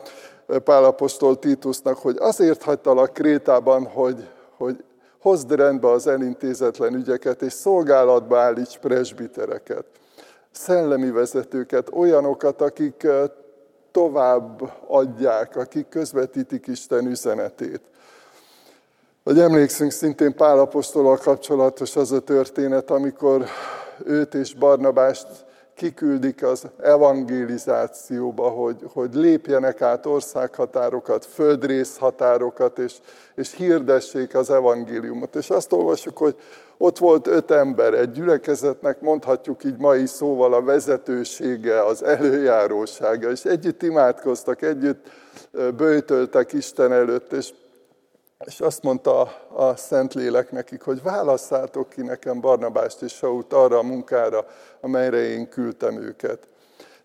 Pálapostól 0.64 1.38
Titusnak, 1.38 1.98
hogy 1.98 2.16
azért 2.18 2.62
hagytalak 2.62 3.12
Krétában, 3.12 3.86
hogy, 3.86 4.28
hogy 4.56 4.84
hozd 5.20 5.52
rendbe 5.52 5.90
az 5.90 6.06
elintézetlen 6.06 6.94
ügyeket, 6.94 7.42
és 7.42 7.52
szolgálatba 7.52 8.38
állíts 8.38 8.78
presbitereket, 8.78 9.84
szellemi 10.52 11.10
vezetőket, 11.10 11.88
olyanokat, 11.92 12.60
akik 12.60 13.06
tovább 13.90 14.72
adják, 14.86 15.56
akik 15.56 15.88
közvetítik 15.88 16.66
Isten 16.66 17.06
üzenetét. 17.06 17.80
Vagy 19.22 19.38
emlékszünk 19.38 19.90
szintén 19.90 20.34
Pálapostolal 20.34 21.16
kapcsolatos 21.16 21.96
az 21.96 22.12
a 22.12 22.20
történet, 22.20 22.90
amikor 22.90 23.44
őt 24.04 24.34
és 24.34 24.54
Barnabást 24.54 25.26
kiküldik 25.80 26.42
az 26.42 26.66
evangelizációba, 26.82 28.48
hogy, 28.48 28.76
hogy 28.92 29.14
lépjenek 29.14 29.82
át 29.82 30.06
országhatárokat, 30.06 31.24
földrészhatárokat, 31.24 32.78
és, 32.78 32.94
és 33.34 33.54
hirdessék 33.54 34.34
az 34.34 34.50
evangéliumot. 34.50 35.36
És 35.36 35.50
azt 35.50 35.72
olvasjuk, 35.72 36.18
hogy 36.18 36.36
ott 36.78 36.98
volt 36.98 37.26
öt 37.26 37.50
ember, 37.50 37.94
egy 37.94 38.10
gyülekezetnek 38.10 39.00
mondhatjuk 39.00 39.64
így 39.64 39.76
mai 39.78 40.06
szóval 40.06 40.54
a 40.54 40.62
vezetősége, 40.62 41.84
az 41.84 42.04
előjárósága, 42.04 43.30
és 43.30 43.44
együtt 43.44 43.82
imádkoztak, 43.82 44.62
együtt 44.62 45.10
bőtöltek 45.76 46.52
Isten 46.52 46.92
előtt, 46.92 47.32
és 47.32 47.52
és 48.46 48.60
azt 48.60 48.82
mondta 48.82 49.20
a 49.54 49.76
Szentlélek 49.76 50.50
nekik, 50.50 50.82
hogy 50.82 51.02
válasszátok 51.02 51.88
ki 51.88 52.02
nekem 52.02 52.40
Barnabást 52.40 53.02
és 53.02 53.12
Saut 53.12 53.52
arra 53.52 53.78
a 53.78 53.82
munkára, 53.82 54.46
amelyre 54.80 55.16
én 55.16 55.48
küldtem 55.48 56.02
őket. 56.02 56.48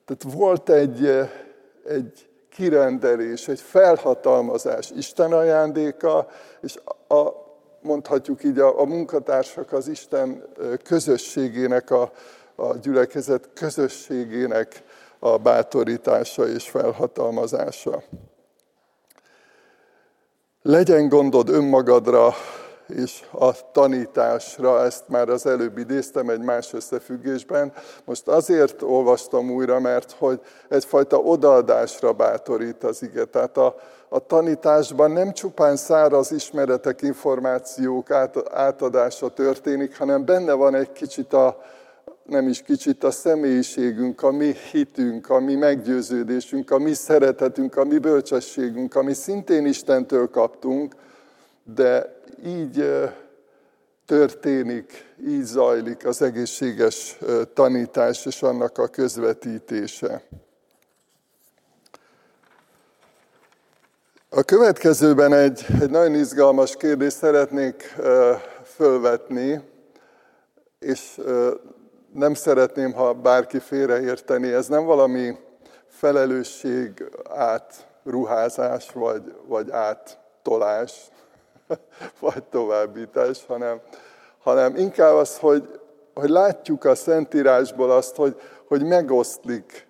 Tehát 0.06 0.36
volt 0.38 0.70
egy, 0.70 1.06
egy 1.88 2.30
kirendelés, 2.50 3.48
egy 3.48 3.60
felhatalmazás, 3.60 4.92
Isten 4.92 5.34
ajándéka, 5.34 6.28
és 6.62 6.80
a, 7.08 7.30
mondhatjuk 7.82 8.44
így 8.44 8.60
a, 8.60 8.80
a 8.80 8.86
munkatársak 8.86 9.72
az 9.72 9.88
Isten 9.88 10.44
közösségének, 10.84 11.92
a, 11.92 12.12
a 12.56 12.76
gyülekezet 12.76 13.50
közösségének 13.54 14.84
a 15.20 15.38
bátorítása 15.38 16.48
és 16.48 16.70
felhatalmazása. 16.70 18.04
Legyen 20.68 21.10
gondod 21.10 21.50
önmagadra 21.50 22.34
és 22.88 23.24
a 23.32 23.72
tanításra, 23.72 24.84
ezt 24.84 25.04
már 25.08 25.30
az 25.30 25.46
előbb 25.46 25.78
idéztem 25.78 26.30
egy 26.30 26.40
más 26.40 26.74
összefüggésben. 26.74 27.74
Most 28.06 28.28
azért 28.28 28.82
olvastam 28.82 29.52
újra, 29.52 29.80
mert 29.80 30.16
hogy 30.18 30.40
egyfajta 30.70 31.18
odaadásra 31.18 32.14
bátorít 32.14 32.84
az 32.84 33.04
ige. 33.04 33.26
Tehát 33.26 33.58
a, 33.58 33.76
a 34.10 34.20
tanításban 34.20 35.12
nem 35.12 35.34
csupán 35.34 35.76
száraz 35.76 36.32
ismeretek, 36.32 37.02
információk 37.02 38.12
át, 38.12 38.54
átadása 38.54 39.30
történik, 39.30 39.98
hanem 39.98 40.26
benne 40.26 40.54
van 40.54 40.76
egy 40.76 40.92
kicsit 40.92 41.34
a, 41.34 41.62
nem 42.26 42.48
is 42.48 42.62
kicsit 42.62 43.04
a 43.04 43.12
személyiségünk, 43.12 44.24
a 44.24 44.32
mi 44.32 44.56
hitünk, 44.72 45.30
a 45.30 45.40
mi 45.40 45.56
meggyőződésünk, 45.56 46.72
a 46.72 46.78
mi 46.78 46.94
szeretetünk, 46.94 47.76
a 47.76 47.84
mi 47.84 47.98
bölcsességünk, 47.98 48.96
ami 48.96 49.14
szintén 49.14 49.66
Istentől 49.66 50.30
kaptunk, 50.30 50.96
de 51.64 52.22
így 52.46 52.90
történik, 54.06 55.14
így 55.28 55.44
zajlik 55.44 56.06
az 56.06 56.22
egészséges 56.22 57.18
tanítás 57.54 58.26
és 58.26 58.42
annak 58.42 58.78
a 58.78 58.88
közvetítése. 58.88 60.24
A 64.30 64.44
következőben 64.44 65.34
egy, 65.34 65.66
egy 65.82 65.90
nagyon 65.90 66.16
izgalmas 66.16 66.76
kérdést 66.76 67.18
szeretnék 67.18 67.96
fölvetni, 68.64 69.62
és 70.80 71.20
nem 72.16 72.34
szeretném, 72.34 72.94
ha 72.94 73.14
bárki 73.14 73.60
félreérteni, 73.60 74.52
ez 74.52 74.68
nem 74.68 74.86
valami 74.86 75.38
felelősség 75.88 77.12
átruházás, 77.30 78.92
vagy, 78.92 79.36
vagy 79.48 79.72
áttolás, 79.72 80.94
vagy 82.20 82.44
továbbítás, 82.44 83.46
hanem, 83.48 83.82
hanem 84.44 84.76
inkább 84.76 85.16
az, 85.16 85.38
hogy, 85.38 85.80
hogy 86.14 86.30
látjuk 86.30 86.86
a 86.86 86.96
Szentírásból 86.96 87.92
azt, 87.92 88.16
hogy, 88.16 88.42
hogy 88.68 88.84
megoszlik 88.84 89.88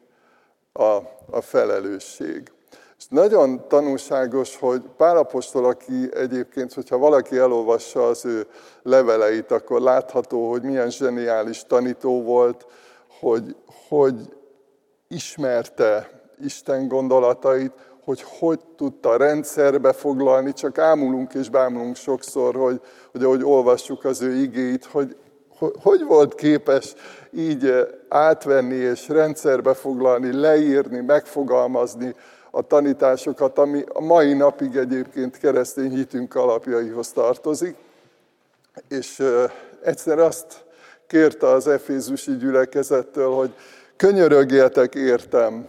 a, 0.73 0.97
a 1.29 1.41
felelősség. 1.41 2.51
És 2.97 3.05
nagyon 3.09 3.67
tanulságos, 3.67 4.57
hogy 4.57 4.81
Pálapostól, 4.97 5.65
aki 5.65 6.09
egyébként, 6.13 6.73
hogyha 6.73 6.97
valaki 6.97 7.37
elolvassa 7.37 8.07
az 8.07 8.25
ő 8.25 8.47
leveleit, 8.83 9.51
akkor 9.51 9.81
látható, 9.81 10.49
hogy 10.49 10.61
milyen 10.61 10.89
zseniális 10.89 11.63
tanító 11.63 12.23
volt, 12.23 12.65
hogy, 13.19 13.55
hogy 13.87 14.15
ismerte 15.07 16.09
Isten 16.43 16.87
gondolatait, 16.87 17.71
hogy 18.03 18.25
hogy 18.39 18.59
tudta 18.75 19.17
rendszerbe 19.17 19.93
foglalni, 19.93 20.53
csak 20.53 20.77
ámulunk 20.77 21.33
és 21.33 21.49
bámulunk 21.49 21.95
sokszor, 21.95 22.55
hogy, 22.55 22.81
hogy 23.11 23.23
ahogy 23.23 23.43
olvassuk 23.43 24.03
az 24.05 24.21
ő 24.21 24.35
igéit, 24.35 24.85
hogy, 24.85 25.15
hogy, 25.81 26.03
volt 26.03 26.35
képes 26.35 26.93
így 27.31 27.73
átvenni 28.09 28.75
és 28.75 29.07
rendszerbe 29.07 29.73
foglalni, 29.73 30.33
leírni, 30.33 30.99
megfogalmazni 31.01 32.15
a 32.55 32.61
tanításokat, 32.61 33.57
ami 33.57 33.83
a 33.87 34.01
mai 34.01 34.33
napig 34.33 34.75
egyébként 34.75 35.37
keresztény 35.37 35.91
hitünk 35.91 36.35
alapjaihoz 36.35 37.11
tartozik. 37.11 37.75
És 38.87 39.23
egyszer 39.83 40.19
azt 40.19 40.65
kérte 41.07 41.47
az 41.47 41.67
Efézusi 41.67 42.37
gyülekezettől, 42.37 43.31
hogy 43.33 43.53
könyörögjetek 43.95 44.95
értem, 44.95 45.67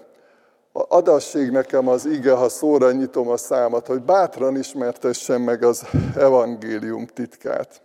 adassék 0.73 1.51
nekem 1.51 1.89
az 1.89 2.05
ige, 2.05 2.33
ha 2.33 2.49
szóra 2.49 2.93
nyitom 2.93 3.29
a 3.29 3.37
számat, 3.37 3.87
hogy 3.87 4.03
bátran 4.03 4.57
ismertessem 4.57 5.43
meg 5.43 5.63
az 5.63 5.83
evangélium 6.17 7.07
titkát. 7.07 7.81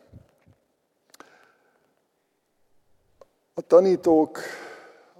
A 3.53 3.61
tanítók 3.61 4.39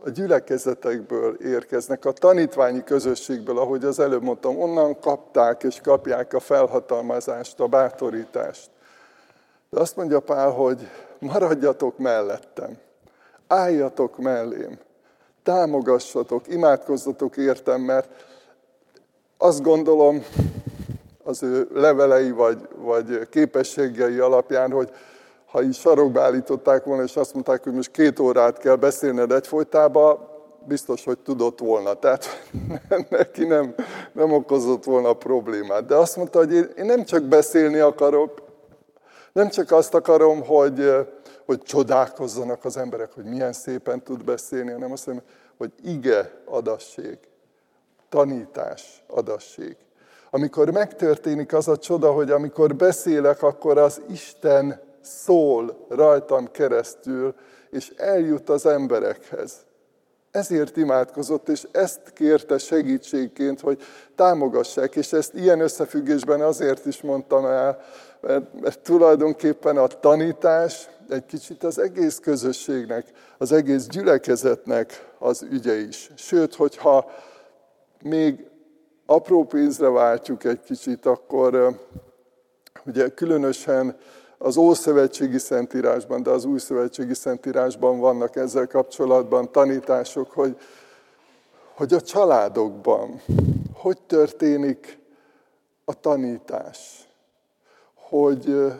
a 0.04 0.10
gyülekezetekből 0.10 1.36
érkeznek, 1.36 2.06
a 2.06 2.12
tanítványi 2.12 2.84
közösségből, 2.84 3.58
ahogy 3.58 3.84
az 3.84 4.00
előbb 4.00 4.24
mondtam, 4.24 4.60
onnan 4.60 5.00
kapták 5.00 5.64
és 5.64 5.80
kapják 5.84 6.34
a 6.34 6.40
felhatalmazást, 6.40 7.60
a 7.60 7.68
bátorítást. 7.68 8.70
De 9.70 9.80
azt 9.80 9.96
mondja 9.96 10.20
Pál, 10.20 10.50
hogy 10.50 10.88
maradjatok 11.20 11.98
mellettem, 11.98 12.78
álljatok 13.48 14.18
mellém, 14.18 14.80
támogassatok, 15.44 16.48
imádkozzatok 16.48 17.38
értem, 17.38 17.82
mert 17.82 18.10
azt 19.38 19.62
gondolom 19.62 20.24
az 21.24 21.44
ő 21.44 21.68
levelei 21.74 22.32
vagy, 22.32 22.68
vagy 22.76 23.30
képességei 23.30 24.18
alapján, 24.18 24.72
hogy 24.72 24.90
ha 25.52 25.62
így 25.64 25.76
sarokba 25.76 26.22
állították 26.22 26.84
volna, 26.84 27.04
és 27.04 27.16
azt 27.16 27.34
mondták, 27.34 27.64
hogy 27.64 27.74
most 27.74 27.92
két 27.92 28.20
órát 28.20 28.58
kell 28.58 28.76
beszélned 28.76 29.32
egyfolytában, 29.32 30.30
biztos, 30.68 31.04
hogy 31.04 31.20
tudott 31.20 31.60
volna. 31.60 31.94
Tehát 31.94 32.26
neki 33.10 33.46
nem, 33.46 33.76
nem 34.12 34.32
okozott 34.32 34.84
volna 34.84 35.14
problémát. 35.14 35.86
De 35.86 35.96
azt 35.96 36.16
mondta, 36.16 36.40
hogy 36.40 36.54
én, 36.54 36.86
nem 36.86 37.04
csak 37.04 37.24
beszélni 37.24 37.80
akarok, 37.80 38.42
nem 39.34 39.50
csak 39.50 39.72
azt 39.72 39.94
akarom, 39.94 40.46
hogy, 40.46 40.92
hogy 41.46 41.62
csodálkozzanak 41.62 42.66
az 42.66 42.78
emberek, 42.78 43.14
hogy 43.14 43.24
milyen 43.24 43.54
szépen 43.54 44.04
tud 44.04 44.24
beszélni, 44.24 44.72
hanem 44.72 44.92
azt 44.92 45.08
mondom, 45.08 45.26
hogy 45.58 45.72
ige 45.84 46.32
adasség, 46.46 47.18
tanítás 48.10 49.04
adasség. 49.08 49.76
Amikor 50.30 50.70
megtörténik 50.70 51.54
az 51.54 51.68
a 51.68 51.78
csoda, 51.78 52.12
hogy 52.12 52.32
amikor 52.32 52.76
beszélek, 52.76 53.44
akkor 53.44 53.78
az 53.78 54.02
Isten 54.10 54.90
szól 55.02 55.86
rajtam 55.90 56.52
keresztül, 56.52 57.36
és 57.70 57.94
eljut 57.98 58.50
az 58.50 58.66
emberekhez. 58.66 59.66
ezért 60.32 60.78
imádkozott, 60.78 61.50
és 61.50 61.68
ezt 61.72 62.00
kérte 62.14 62.58
segítségként, 62.58 63.60
hogy 63.60 63.82
támogassák, 64.16 64.96
és 64.96 65.14
ezt 65.14 65.34
ilyen 65.34 65.60
összefüggésben 65.60 66.42
azért 66.42 66.86
is 66.86 67.02
mondtam 67.02 67.46
el, 67.46 67.80
mert, 68.22 68.62
mert 68.62 68.80
tulajdonképpen 68.80 69.78
a 69.78 69.88
tanítás 69.88 70.90
egy 71.10 71.26
kicsit 71.26 71.64
az 71.64 71.80
egész 71.80 72.20
közösségnek, 72.20 73.06
az 73.38 73.52
egész 73.52 73.86
gyülekezetnek 73.88 75.12
az 75.20 75.46
ügye 75.52 75.76
is. 75.76 76.12
Sőt, 76.16 76.56
hogyha 76.56 77.12
még 78.04 78.50
apró 79.06 79.44
pénzre 79.44 79.90
váltjuk 79.90 80.44
egy 80.44 80.62
kicsit, 80.62 81.06
akkor 81.06 81.80
ugye 82.86 83.08
különösen 83.08 83.98
az 84.42 84.58
Ószövetségi 84.58 85.38
Szentírásban, 85.38 86.24
de 86.24 86.30
az 86.30 86.46
Új 86.46 86.60
Szövetségi 86.60 87.14
Szentírásban 87.14 88.00
vannak 88.00 88.36
ezzel 88.36 88.68
kapcsolatban 88.68 89.52
tanítások, 89.52 90.32
hogy, 90.32 90.58
hogy 91.76 91.94
a 91.94 92.02
családokban 92.02 93.22
hogy 93.82 94.02
történik 94.02 95.00
a 95.86 95.94
tanítás. 95.94 97.10
Hogy, 97.94 98.74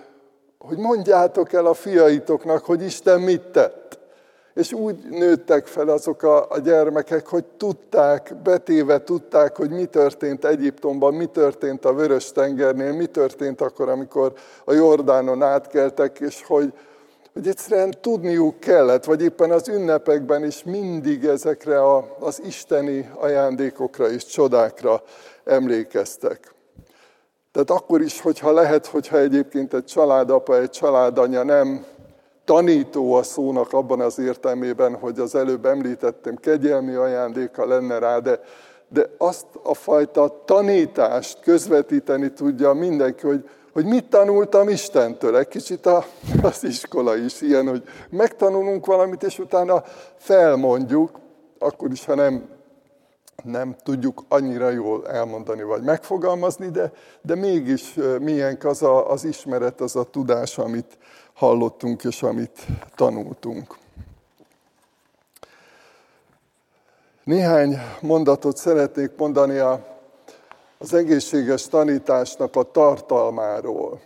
hogy 0.58 0.78
mondjátok 0.78 1.54
el 1.54 1.66
a 1.66 1.74
fiaitoknak, 1.74 2.66
hogy 2.66 2.82
Isten 2.82 3.22
mit 3.22 3.42
tett. 3.42 3.81
És 4.54 4.74
úgy 4.74 4.96
nőttek 5.10 5.68
fel 5.68 5.88
azok 5.90 6.24
a, 6.24 6.50
a 6.50 6.60
gyermekek, 6.60 7.28
hogy 7.28 7.46
tudták, 7.46 8.36
betéve 8.44 9.04
tudták, 9.04 9.56
hogy 9.56 9.70
mi 9.70 9.86
történt 9.86 10.46
Egyiptomban, 10.46 11.14
mi 11.14 11.26
történt 11.26 11.86
a 11.86 11.94
Vörös-tengernél, 11.94 12.94
mi 12.94 13.06
történt 13.06 13.62
akkor, 13.62 13.90
amikor 13.90 14.34
a 14.66 14.74
Jordánon 14.74 15.42
átkeltek, 15.42 16.20
és 16.20 16.44
hogy, 16.48 16.74
hogy 17.34 17.48
egyszerűen 17.48 17.96
tudniuk 18.02 18.60
kellett, 18.60 19.04
vagy 19.04 19.22
éppen 19.22 19.52
az 19.52 19.68
ünnepekben 19.68 20.46
is 20.46 20.64
mindig 20.64 21.26
ezekre 21.26 21.82
a, 21.82 22.16
az 22.20 22.42
isteni 22.46 23.10
ajándékokra 23.16 24.10
és 24.10 24.26
csodákra 24.26 25.04
emlékeztek. 25.44 26.54
Tehát 27.52 27.70
akkor 27.70 28.02
is, 28.02 28.22
hogyha 28.22 28.52
lehet, 28.52 28.86
hogyha 28.86 29.18
egyébként 29.18 29.74
egy 29.74 29.86
családapa, 29.86 30.58
egy 30.58 30.70
családanya 30.70 31.44
nem 31.44 31.86
tanító 32.52 33.14
a 33.14 33.24
szónak 33.24 33.74
abban 33.74 34.02
az 34.02 34.20
értelmében, 34.20 34.96
hogy 34.96 35.20
az 35.20 35.36
előbb 35.36 35.66
említettem, 35.66 36.36
kegyelmi 36.36 36.94
ajándéka 36.94 37.66
lenne 37.66 38.00
rá, 38.00 38.20
de, 38.20 38.40
de 38.88 39.10
azt 39.18 39.46
a 39.64 39.74
fajta 39.74 40.42
tanítást 40.46 41.40
közvetíteni 41.40 42.32
tudja 42.32 42.74
mindenki, 42.74 43.26
hogy, 43.26 43.50
hogy 43.74 43.86
mit 43.86 44.06
tanultam 44.06 44.70
Istentől. 44.70 45.38
Egy 45.38 45.48
kicsit 45.48 45.86
a, 45.86 46.06
az 46.42 46.64
iskola 46.64 47.16
is 47.16 47.42
ilyen, 47.42 47.68
hogy 47.68 47.84
megtanulunk 48.10 48.86
valamit, 48.86 49.24
és 49.24 49.40
utána 49.40 49.84
felmondjuk, 50.18 51.20
akkor 51.60 51.92
is, 51.92 52.06
ha 52.06 52.16
nem, 52.16 52.50
nem 53.44 53.76
tudjuk 53.84 54.24
annyira 54.28 54.70
jól 54.70 55.08
elmondani 55.08 55.64
vagy 55.64 55.82
megfogalmazni, 55.82 56.70
de, 56.70 56.92
de 57.22 57.36
mégis 57.36 57.94
milyen 58.20 58.58
az 58.64 58.82
a, 58.82 59.12
az 59.12 59.24
ismeret, 59.24 59.82
az 59.82 59.96
a 59.96 60.04
tudás, 60.04 60.58
amit, 60.58 60.98
hallottunk 61.34 62.04
és 62.04 62.24
amit 62.24 62.66
tanultunk. 62.96 63.78
Néhány 67.24 67.78
mondatot 68.02 68.58
szeretnék 68.58 69.12
mondani 69.18 69.58
az 70.78 70.94
egészséges 70.94 71.68
tanításnak 71.68 72.56
a 72.56 72.64
tartalmáról. 72.64 74.02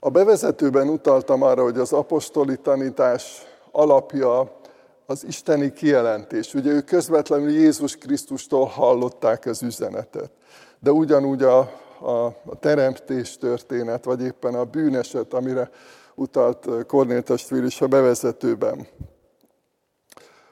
A 0.00 0.10
bevezetőben 0.10 0.88
utaltam 0.88 1.42
arra, 1.42 1.62
hogy 1.62 1.78
az 1.78 1.92
apostoli 1.92 2.56
tanítás 2.56 3.42
alapja 3.70 4.60
az 5.06 5.24
isteni 5.24 5.72
kijelentés. 5.72 6.54
Ugye 6.54 6.70
ők 6.70 6.84
közvetlenül 6.84 7.50
Jézus 7.50 7.96
Krisztustól 7.96 8.64
hallották 8.64 9.46
az 9.46 9.62
üzenetet. 9.62 10.30
De 10.78 10.90
ugyanúgy 10.90 11.42
a, 11.42 11.72
a, 12.02 12.36
teremtés 12.60 13.36
történet, 13.36 14.04
vagy 14.04 14.22
éppen 14.22 14.54
a 14.54 14.64
bűneset, 14.64 15.34
amire 15.34 15.70
utalt 16.14 16.68
Kornél 16.86 17.22
testvér 17.22 17.64
is 17.64 17.80
a 17.80 17.86
bevezetőben. 17.86 18.86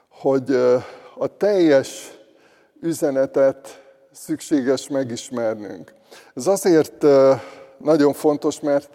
Hogy 0.09 0.51
a 1.17 1.37
teljes 1.37 2.19
üzenetet 2.81 3.81
szükséges 4.11 4.87
megismernünk. 4.87 5.93
Ez 6.35 6.47
azért 6.47 7.05
nagyon 7.77 8.13
fontos, 8.13 8.59
mert, 8.59 8.89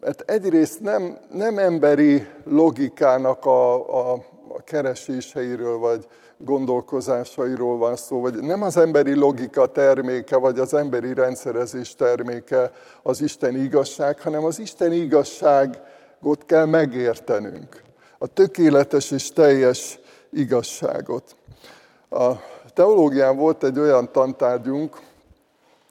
mert 0.00 0.30
egyrészt 0.30 0.80
nem, 0.80 1.18
nem 1.32 1.58
emberi 1.58 2.26
logikának 2.44 3.44
a, 3.44 3.74
a, 4.12 4.12
a 4.48 4.62
kereséseiről, 4.64 5.78
vagy 5.78 6.06
gondolkozásairól 6.44 7.78
van 7.78 7.96
szó, 7.96 8.20
vagy 8.20 8.34
nem 8.34 8.62
az 8.62 8.76
emberi 8.76 9.14
logika 9.14 9.66
terméke, 9.66 10.36
vagy 10.36 10.58
az 10.58 10.74
emberi 10.74 11.14
rendszerezés 11.14 11.94
terméke 11.94 12.72
az 13.02 13.20
Isten 13.20 13.56
igazság, 13.56 14.20
hanem 14.20 14.44
az 14.44 14.58
Isten 14.58 14.92
igazságot 14.92 16.44
kell 16.46 16.64
megértenünk. 16.64 17.82
A 18.18 18.26
tökéletes 18.26 19.10
és 19.10 19.32
teljes 19.32 19.98
igazságot. 20.30 21.36
A 22.10 22.32
teológián 22.74 23.36
volt 23.36 23.64
egy 23.64 23.78
olyan 23.78 24.12
tantárgyunk, 24.12 25.00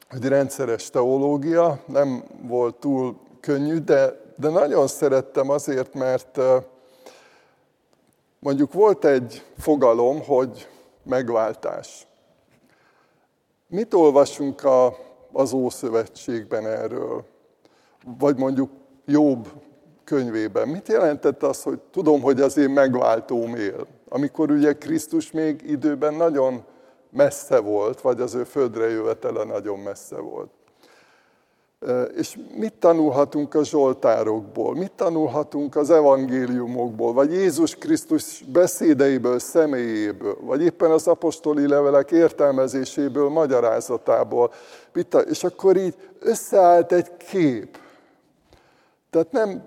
hogy 0.10 0.26
rendszeres 0.26 0.90
teológia, 0.90 1.80
nem 1.86 2.24
volt 2.48 2.76
túl 2.76 3.16
könnyű, 3.40 3.78
de, 3.78 4.20
de 4.36 4.50
nagyon 4.50 4.88
szerettem 4.88 5.50
azért, 5.50 5.94
mert 5.94 6.40
Mondjuk 8.44 8.74
volt 8.74 9.06
egy 9.06 9.46
fogalom, 9.58 10.24
hogy 10.24 10.68
megváltás. 11.04 12.08
Mit 13.68 13.94
olvasunk 13.94 14.64
a, 14.64 14.98
az 15.32 15.54
Ószövetségben 15.54 16.68
erről? 16.68 17.26
Vagy 18.20 18.38
mondjuk 18.38 18.70
Jobb 19.06 19.48
könyvében. 20.04 20.68
Mit 20.68 20.88
jelentett 20.88 21.44
az, 21.44 21.64
hogy 21.64 21.80
tudom, 21.92 22.22
hogy 22.22 22.42
az 22.42 22.58
én 22.58 22.70
megváltóm 22.70 23.56
él? 23.56 23.88
Amikor 24.10 24.52
ugye 24.52 24.74
Krisztus 24.74 25.32
még 25.32 25.62
időben 25.66 26.14
nagyon 26.14 26.64
messze 27.10 27.60
volt, 27.60 28.02
vagy 28.02 28.22
az 28.22 28.34
ő 28.34 28.44
földre 28.44 28.90
jövetele 28.90 29.44
nagyon 29.44 29.80
messze 29.80 30.20
volt. 30.20 30.52
És 32.16 32.40
mit 32.56 32.74
tanulhatunk 32.74 33.54
a 33.54 33.64
Zsoltárokból, 33.64 34.76
mit 34.76 34.92
tanulhatunk 34.92 35.76
az 35.76 35.90
evangéliumokból, 35.90 37.14
vagy 37.14 37.32
Jézus 37.32 37.76
Krisztus 37.76 38.44
beszédeiből, 38.52 39.40
személyéből, 39.40 40.38
vagy 40.42 40.62
éppen 40.62 40.92
az 40.92 41.08
apostoli 41.08 41.68
levelek 41.68 42.12
értelmezéséből, 42.12 43.30
magyarázatából. 43.30 44.52
És 45.30 45.44
akkor 45.44 45.78
így 45.78 45.96
összeállt 46.20 46.92
egy 46.92 47.18
kép. 47.18 47.78
Tehát 49.10 49.32
nem 49.32 49.64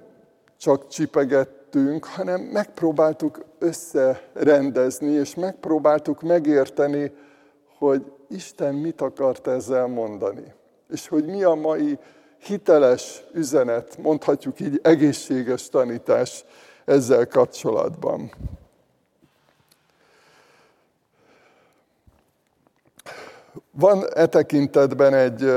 csak 0.58 0.88
csipegettünk, 0.88 2.04
hanem 2.04 2.40
megpróbáltuk 2.40 3.44
összerendezni, 3.58 5.12
és 5.12 5.34
megpróbáltuk 5.34 6.22
megérteni, 6.22 7.12
hogy 7.78 8.12
Isten 8.28 8.74
mit 8.74 9.00
akart 9.00 9.46
ezzel 9.46 9.86
mondani 9.86 10.54
és 10.90 11.08
hogy 11.08 11.24
mi 11.24 11.42
a 11.42 11.54
mai 11.54 11.98
hiteles 12.38 13.22
üzenet, 13.32 13.98
mondhatjuk 13.98 14.60
így 14.60 14.80
egészséges 14.82 15.68
tanítás 15.68 16.44
ezzel 16.84 17.26
kapcsolatban. 17.26 18.32
Van 23.70 24.04
e 24.14 24.26
tekintetben 24.26 25.14
egy, 25.14 25.52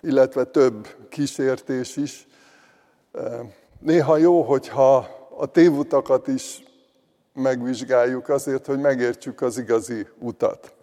illetve 0.00 0.44
több 0.44 0.88
kísértés 1.08 1.96
is. 1.96 2.26
Néha 3.78 4.16
jó, 4.16 4.42
hogyha 4.42 4.96
a 5.38 5.46
tévutakat 5.46 6.26
is 6.26 6.64
megvizsgáljuk 7.32 8.28
azért, 8.28 8.66
hogy 8.66 8.78
megértsük 8.78 9.40
az 9.40 9.58
igazi 9.58 10.06
utat. 10.18 10.75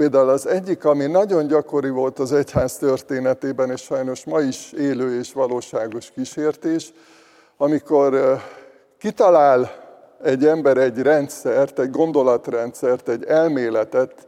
Például 0.00 0.28
az 0.28 0.46
egyik, 0.46 0.84
ami 0.84 1.06
nagyon 1.06 1.46
gyakori 1.46 1.88
volt 1.88 2.18
az 2.18 2.32
egyház 2.32 2.76
történetében, 2.76 3.70
és 3.70 3.80
sajnos 3.80 4.24
ma 4.24 4.40
is 4.40 4.72
élő 4.72 5.18
és 5.18 5.32
valóságos 5.32 6.10
kísértés, 6.10 6.92
amikor 7.56 8.40
kitalál 8.98 9.70
egy 10.22 10.46
ember 10.46 10.76
egy 10.76 10.98
rendszert, 10.98 11.78
egy 11.78 11.90
gondolatrendszert, 11.90 13.08
egy 13.08 13.24
elméletet, 13.24 14.26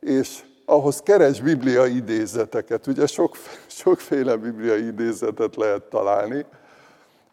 és 0.00 0.44
ahhoz 0.64 1.00
keres 1.00 1.40
bibliai 1.40 1.96
idézeteket. 1.96 2.86
Ugye 2.86 3.06
sok, 3.06 3.36
sokféle 3.66 4.36
bibliai 4.36 4.86
idézetet 4.86 5.56
lehet 5.56 5.82
találni, 5.82 6.44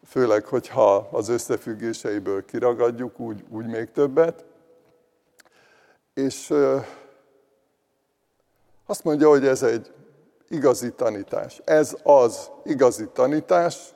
főleg, 0.07 0.45
hogyha 0.45 1.07
az 1.11 1.29
összefüggéseiből 1.29 2.45
kiragadjuk, 2.45 3.19
úgy, 3.19 3.43
úgy 3.49 3.65
még 3.65 3.91
többet. 3.91 4.45
És 6.13 6.53
azt 8.91 9.03
mondja, 9.03 9.29
hogy 9.29 9.45
ez 9.45 9.63
egy 9.63 9.91
igazi 10.49 10.91
tanítás. 10.91 11.61
Ez 11.65 11.97
az 12.03 12.49
igazi 12.63 13.07
tanítás, 13.13 13.93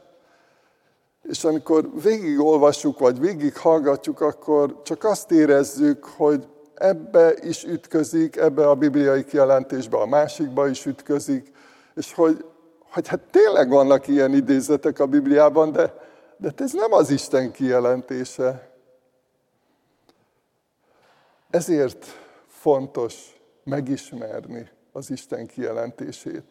És 1.22 1.44
amikor 1.44 1.90
végigolvassuk, 2.02 3.00
vagy 3.00 3.20
végighallgatjuk, 3.20 4.22
akkor 4.22 4.82
csak 4.84 5.04
azt 5.04 5.32
érezzük, 5.32 6.06
hogy 6.06 6.48
ebbe 6.74 7.34
is 7.42 7.64
ütközik, 7.64 8.36
ebbe 8.36 8.70
a 8.70 8.76
bibliai 8.76 9.26
kijelentésbe, 9.26 9.98
a 9.98 10.06
másikba 10.06 10.68
is 10.68 10.86
ütközik, 10.86 11.52
és 11.96 12.14
hogy, 12.14 12.46
hogy 12.92 13.08
hát 13.08 13.20
tényleg 13.32 13.70
vannak 13.70 14.08
ilyen 14.08 14.34
idézetek 14.34 15.00
a 15.00 15.06
Bibliában, 15.06 15.72
de, 15.72 15.94
de 16.38 16.52
ez 16.58 16.72
nem 16.72 16.94
az 16.94 17.10
Isten 17.10 17.52
kijelentése. 17.52 18.70
Ezért 21.50 22.06
fontos 22.48 23.40
megismerni 23.64 24.74
az 24.96 25.12
Isten 25.12 25.46
kijelentését. 25.46 26.44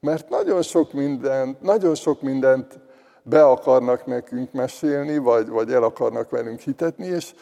Mert 0.00 0.28
nagyon 0.28 0.62
sok 0.62 0.92
mindent, 0.92 1.60
nagyon 1.62 1.94
sok 1.94 2.22
mindent 2.22 2.78
be 3.22 3.44
akarnak 3.44 4.06
nekünk 4.06 4.52
mesélni, 4.52 5.18
vagy, 5.18 5.48
vagy 5.48 5.72
el 5.72 5.82
akarnak 5.82 6.30
velünk 6.30 6.60
hitetni, 6.60 7.06
és 7.06 7.34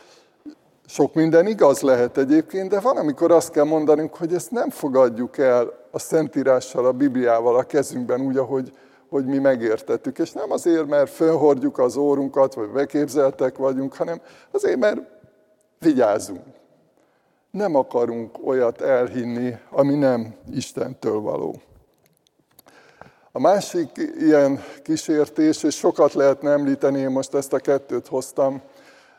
sok 0.87 1.15
minden 1.15 1.47
igaz 1.47 1.81
lehet 1.81 2.19
egyébként, 2.19 2.71
de 2.71 2.81
van, 2.81 2.97
amikor 2.97 3.31
azt 3.31 3.51
kell 3.51 3.65
mondanunk, 3.65 4.15
hogy 4.15 4.35
ezt 4.35 4.51
nem 4.51 4.71
fogadjuk 4.71 5.39
el 5.39 5.73
a 5.91 5.99
Szentírással, 5.99 6.87
a 6.87 6.93
Bibliával 6.93 7.57
a 7.57 7.63
kezünkben 7.63 8.21
úgy, 8.21 8.37
ahogy 8.37 8.73
hogy 9.09 9.25
mi 9.25 9.39
megértettük. 9.39 10.19
És 10.19 10.33
nem 10.33 10.51
azért, 10.51 10.87
mert 10.87 11.11
fölhordjuk 11.11 11.79
az 11.79 11.97
órunkat, 11.97 12.55
vagy 12.55 12.69
beképzeltek 12.69 13.57
vagyunk, 13.57 13.95
hanem 13.95 14.21
azért, 14.51 14.79
mert 14.79 15.01
vigyázunk. 15.79 16.43
Nem 17.57 17.75
akarunk 17.75 18.47
olyat 18.47 18.81
elhinni, 18.81 19.57
ami 19.71 19.95
nem 19.95 20.35
Istentől 20.53 21.21
való. 21.21 21.61
A 23.33 23.41
másik 23.41 23.91
ilyen 24.19 24.65
kísértés, 24.83 25.63
és 25.63 25.77
sokat 25.77 26.13
lehetne 26.13 26.51
említeni, 26.51 26.99
én 26.99 27.11
most 27.11 27.35
ezt 27.35 27.53
a 27.53 27.59
kettőt 27.59 28.07
hoztam 28.07 28.61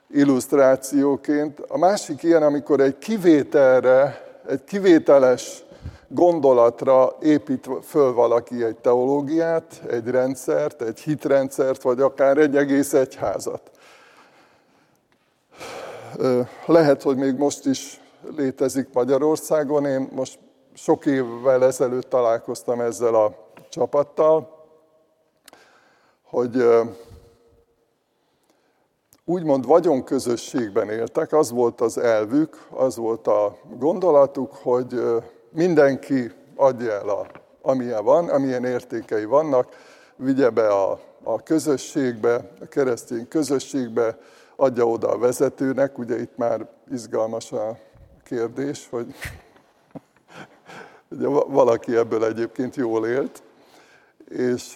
illusztrációként. 0.09 1.59
A 1.67 1.77
másik 1.77 2.23
ilyen, 2.23 2.43
amikor 2.43 2.79
egy 2.79 2.97
kivételre, 2.97 4.21
egy 4.49 4.63
kivételes 4.63 5.63
gondolatra 6.07 7.17
épít 7.21 7.69
föl 7.83 8.13
valaki 8.13 8.63
egy 8.63 8.77
teológiát, 8.77 9.81
egy 9.89 10.07
rendszert, 10.07 10.81
egy 10.81 10.99
hitrendszert, 10.99 11.81
vagy 11.81 12.01
akár 12.01 12.37
egy 12.37 12.55
egész 12.55 12.93
egyházat. 12.93 13.71
Lehet, 16.65 17.01
hogy 17.01 17.17
még 17.17 17.35
most 17.35 17.65
is 17.65 17.99
létezik 18.35 18.93
Magyarországon. 18.93 19.85
Én 19.85 20.09
most 20.11 20.39
sok 20.73 21.05
évvel 21.05 21.63
ezelőtt 21.63 22.09
találkoztam 22.09 22.81
ezzel 22.81 23.15
a 23.15 23.35
csapattal, 23.69 24.65
hogy 26.23 26.65
úgymond 29.25 29.65
vagyonközösségben 29.65 30.89
éltek, 30.89 31.33
az 31.33 31.51
volt 31.51 31.81
az 31.81 31.97
elvük, 31.97 32.67
az 32.69 32.95
volt 32.95 33.27
a 33.27 33.57
gondolatuk, 33.77 34.53
hogy 34.53 35.01
mindenki 35.49 36.31
adja 36.55 36.91
el, 36.91 37.09
a, 37.09 37.27
amilyen 37.61 38.03
van, 38.03 38.29
amilyen 38.29 38.65
értékei 38.65 39.25
vannak, 39.25 39.67
vigye 40.15 40.49
be 40.49 40.67
a, 40.67 40.99
a 41.23 41.43
közösségbe, 41.43 42.51
a 42.61 42.65
keresztény 42.65 43.27
közösségbe, 43.27 44.17
adja 44.55 44.87
oda 44.87 45.09
a 45.09 45.17
vezetőnek, 45.17 45.97
ugye 45.97 46.19
itt 46.19 46.37
már 46.37 46.67
izgalmas 46.91 47.51
a 47.51 47.77
kérdés, 48.27 48.87
hogy 48.89 49.05
ugye 51.11 51.27
valaki 51.27 51.95
ebből 51.95 52.25
egyébként 52.25 52.75
jól 52.75 53.07
élt, 53.07 53.43
és, 54.29 54.75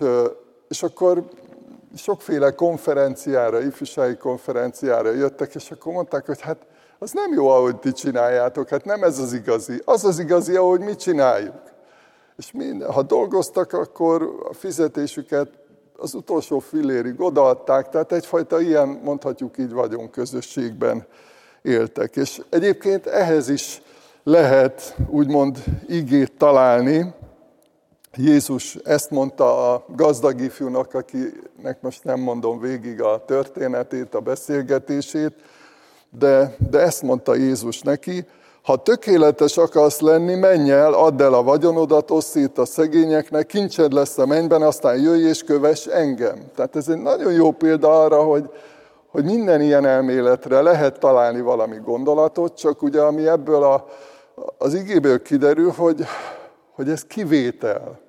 és 0.67 0.83
akkor 0.83 1.23
sokféle 1.95 2.51
konferenciára, 2.51 3.61
ifjúsági 3.61 4.17
konferenciára 4.17 5.11
jöttek, 5.11 5.55
és 5.55 5.71
akkor 5.71 5.93
mondták, 5.93 6.25
hogy 6.25 6.41
hát 6.41 6.65
az 6.99 7.11
nem 7.11 7.33
jó, 7.33 7.47
ahogy 7.47 7.75
ti 7.75 7.91
csináljátok, 7.91 8.69
hát 8.69 8.85
nem 8.85 9.03
ez 9.03 9.19
az 9.19 9.33
igazi. 9.33 9.81
Az 9.85 10.05
az 10.05 10.19
igazi, 10.19 10.55
ahogy 10.55 10.79
mi 10.79 10.95
csináljuk. 10.95 11.61
És 12.37 12.51
mi, 12.51 12.79
ha 12.79 13.01
dolgoztak, 13.01 13.73
akkor 13.73 14.45
a 14.49 14.53
fizetésüket 14.53 15.49
az 15.97 16.13
utolsó 16.13 16.59
filérig 16.59 17.21
odaadták, 17.21 17.89
tehát 17.89 18.11
egyfajta 18.11 18.61
ilyen, 18.61 18.87
mondhatjuk 18.87 19.57
így, 19.57 19.71
vagyon 19.71 20.09
közösségben 20.09 21.05
éltek. 21.61 22.15
És 22.15 22.41
egyébként 22.49 23.05
ehhez 23.05 23.49
is 23.49 23.81
lehet 24.23 24.95
úgymond 25.09 25.63
igét 25.87 26.31
találni, 26.37 27.13
Jézus 28.17 28.75
ezt 28.75 29.09
mondta 29.09 29.73
a 29.73 29.85
gazdag 29.95 30.41
ifjúnak, 30.41 30.93
akinek 30.93 31.81
most 31.81 32.03
nem 32.03 32.19
mondom 32.19 32.59
végig 32.59 33.01
a 33.01 33.23
történetét, 33.25 34.15
a 34.15 34.19
beszélgetését, 34.19 35.33
de, 36.09 36.55
de 36.69 36.79
ezt 36.79 37.01
mondta 37.01 37.35
Jézus 37.35 37.81
neki, 37.81 38.25
ha 38.61 38.83
tökéletes 38.83 39.57
akarsz 39.57 39.99
lenni, 39.99 40.35
menj 40.35 40.71
el, 40.71 40.93
add 40.93 41.21
el 41.21 41.33
a 41.33 41.43
vagyonodat, 41.43 42.11
osszít 42.11 42.57
a 42.57 42.65
szegényeknek, 42.65 43.45
kincsed 43.45 43.93
lesz 43.93 44.17
a 44.17 44.25
mennyben, 44.25 44.61
aztán 44.61 45.01
jöjj 45.01 45.23
és 45.27 45.43
kövess 45.43 45.85
engem. 45.85 46.39
Tehát 46.55 46.75
ez 46.75 46.87
egy 46.87 47.01
nagyon 47.01 47.33
jó 47.33 47.51
példa 47.51 48.03
arra, 48.03 48.23
hogy, 48.23 48.49
hogy 49.11 49.23
minden 49.23 49.61
ilyen 49.61 49.85
elméletre 49.85 50.61
lehet 50.61 50.99
találni 50.99 51.41
valami 51.41 51.77
gondolatot, 51.77 52.57
csak 52.57 52.81
ugye 52.81 53.01
ami 53.01 53.27
ebből 53.27 53.63
a, 53.63 53.87
az 54.57 54.73
igéből 54.73 55.21
kiderül, 55.21 55.71
hogy 55.71 56.05
hogy 56.81 56.89
ez 56.89 57.03
kivétel. 57.03 57.99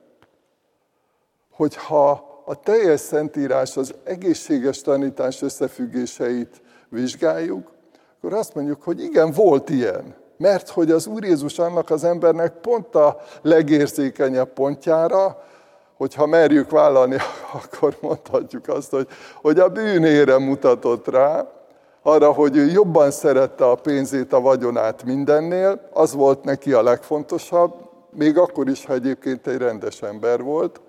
Hogyha 1.51 2.43
a 2.45 2.61
teljes 2.61 3.01
szentírás 3.01 3.77
az 3.77 3.95
egészséges 4.05 4.81
tanítás 4.81 5.43
összefüggéseit 5.43 6.62
vizsgáljuk, 6.88 7.71
akkor 8.17 8.38
azt 8.38 8.55
mondjuk, 8.55 8.83
hogy 8.83 9.03
igen, 9.03 9.31
volt 9.31 9.71
ilyen. 9.71 10.15
Mert 10.37 10.69
hogy 10.69 10.91
az 10.91 11.07
Úr 11.07 11.25
Jézus 11.25 11.59
annak 11.59 11.91
az 11.91 12.05
embernek 12.05 12.53
pont 12.53 12.95
a 12.95 13.21
legérzékenyebb 13.43 14.53
pontjára, 14.53 15.45
hogyha 16.03 16.27
merjük 16.27 16.71
vállalni, 16.71 17.17
akkor 17.62 17.97
mondhatjuk 18.01 18.69
azt, 18.69 18.91
hogy, 18.91 19.09
hogy 19.43 19.59
a 19.59 19.69
bűnére 19.69 20.38
mutatott 20.38 21.09
rá, 21.09 21.53
arra, 22.03 22.33
hogy 22.33 22.57
ő 22.57 22.71
jobban 22.71 23.11
szerette 23.11 23.71
a 23.71 23.75
pénzét, 23.75 24.33
a 24.33 24.41
vagyonát 24.41 25.05
mindennél, 25.05 25.88
az 25.93 26.15
volt 26.15 26.45
neki 26.45 26.73
a 26.73 26.83
legfontosabb, 26.83 27.75
még 28.11 28.38
akkor 28.38 28.69
is, 28.69 28.85
ha 28.85 28.93
egyébként 28.93 29.47
egy 29.47 29.57
rendes 29.57 30.03
ember 30.03 30.43
volt. 30.43 30.81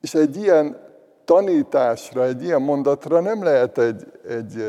És 0.00 0.14
egy 0.14 0.36
ilyen 0.36 0.76
tanításra, 1.24 2.24
egy 2.24 2.42
ilyen 2.42 2.62
mondatra 2.62 3.20
nem 3.20 3.42
lehet 3.42 3.78
egy, 3.78 4.12
egy 4.28 4.64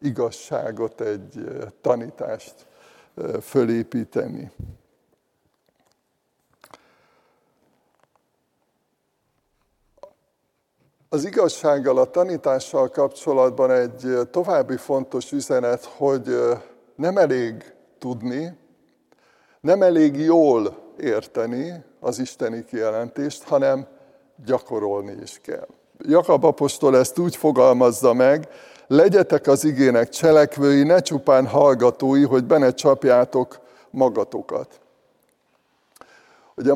igazságot, 0.00 1.00
egy 1.00 1.44
tanítást 1.80 2.54
fölépíteni. 3.40 4.50
Az 11.14 11.24
igazsággal, 11.24 11.98
a 11.98 12.04
tanítással 12.04 12.88
kapcsolatban 12.88 13.70
egy 13.70 14.18
további 14.30 14.76
fontos 14.76 15.32
üzenet, 15.32 15.84
hogy 15.84 16.38
nem 16.96 17.16
elég 17.16 17.74
tudni, 17.98 18.58
nem 19.60 19.82
elég 19.82 20.16
jól 20.16 20.76
érteni 20.98 21.84
az 22.00 22.18
isteni 22.18 22.64
kijelentést, 22.64 23.42
hanem 23.42 23.86
gyakorolni 24.44 25.16
is 25.22 25.40
kell. 25.42 25.66
Jakab 25.98 26.44
apostol 26.44 26.96
ezt 26.96 27.18
úgy 27.18 27.36
fogalmazza 27.36 28.12
meg, 28.12 28.48
legyetek 28.86 29.46
az 29.46 29.64
igének 29.64 30.08
cselekvői, 30.08 30.82
ne 30.82 31.00
csupán 31.00 31.46
hallgatói, 31.46 32.24
hogy 32.24 32.44
benne 32.44 32.70
csapjátok 32.70 33.60
magatokat. 33.90 34.80
Ugye 36.56 36.72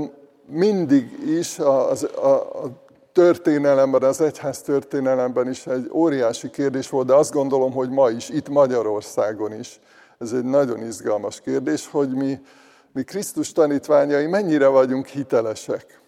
mindig 0.47 1.11
is 1.27 1.59
a, 1.59 1.91
a, 1.91 2.29
a 2.65 2.87
történelemben, 3.19 4.03
az 4.03 4.21
egyház 4.21 4.63
történelemben 4.63 5.49
is 5.49 5.67
egy 5.67 5.91
óriási 5.93 6.51
kérdés 6.51 6.89
volt, 6.89 7.07
de 7.07 7.15
azt 7.15 7.33
gondolom, 7.33 7.73
hogy 7.73 7.91
ma 7.91 8.11
is, 8.11 8.29
itt 8.29 8.49
Magyarországon 8.49 9.53
is, 9.53 9.81
ez 10.19 10.33
egy 10.33 10.45
nagyon 10.45 10.83
izgalmas 10.83 11.41
kérdés, 11.41 11.89
hogy 11.91 12.09
mi 12.09 12.41
mi 12.93 13.05
Krisztus 13.05 13.53
tanítványai 13.53 14.27
mennyire 14.27 14.67
vagyunk 14.67 15.07
hitelesek. 15.07 16.01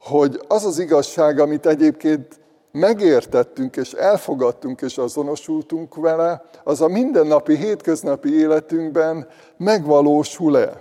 Hogy 0.00 0.40
az 0.48 0.64
az 0.64 0.78
igazság, 0.78 1.38
amit 1.38 1.66
egyébként 1.66 2.40
megértettünk 2.72 3.76
és 3.76 3.92
elfogadtunk 3.92 4.80
és 4.80 4.98
azonosultunk 4.98 5.94
vele, 5.94 6.44
az 6.64 6.80
a 6.80 6.88
mindennapi, 6.88 7.56
hétköznapi 7.56 8.38
életünkben 8.38 9.28
megvalósul-e? 9.56 10.80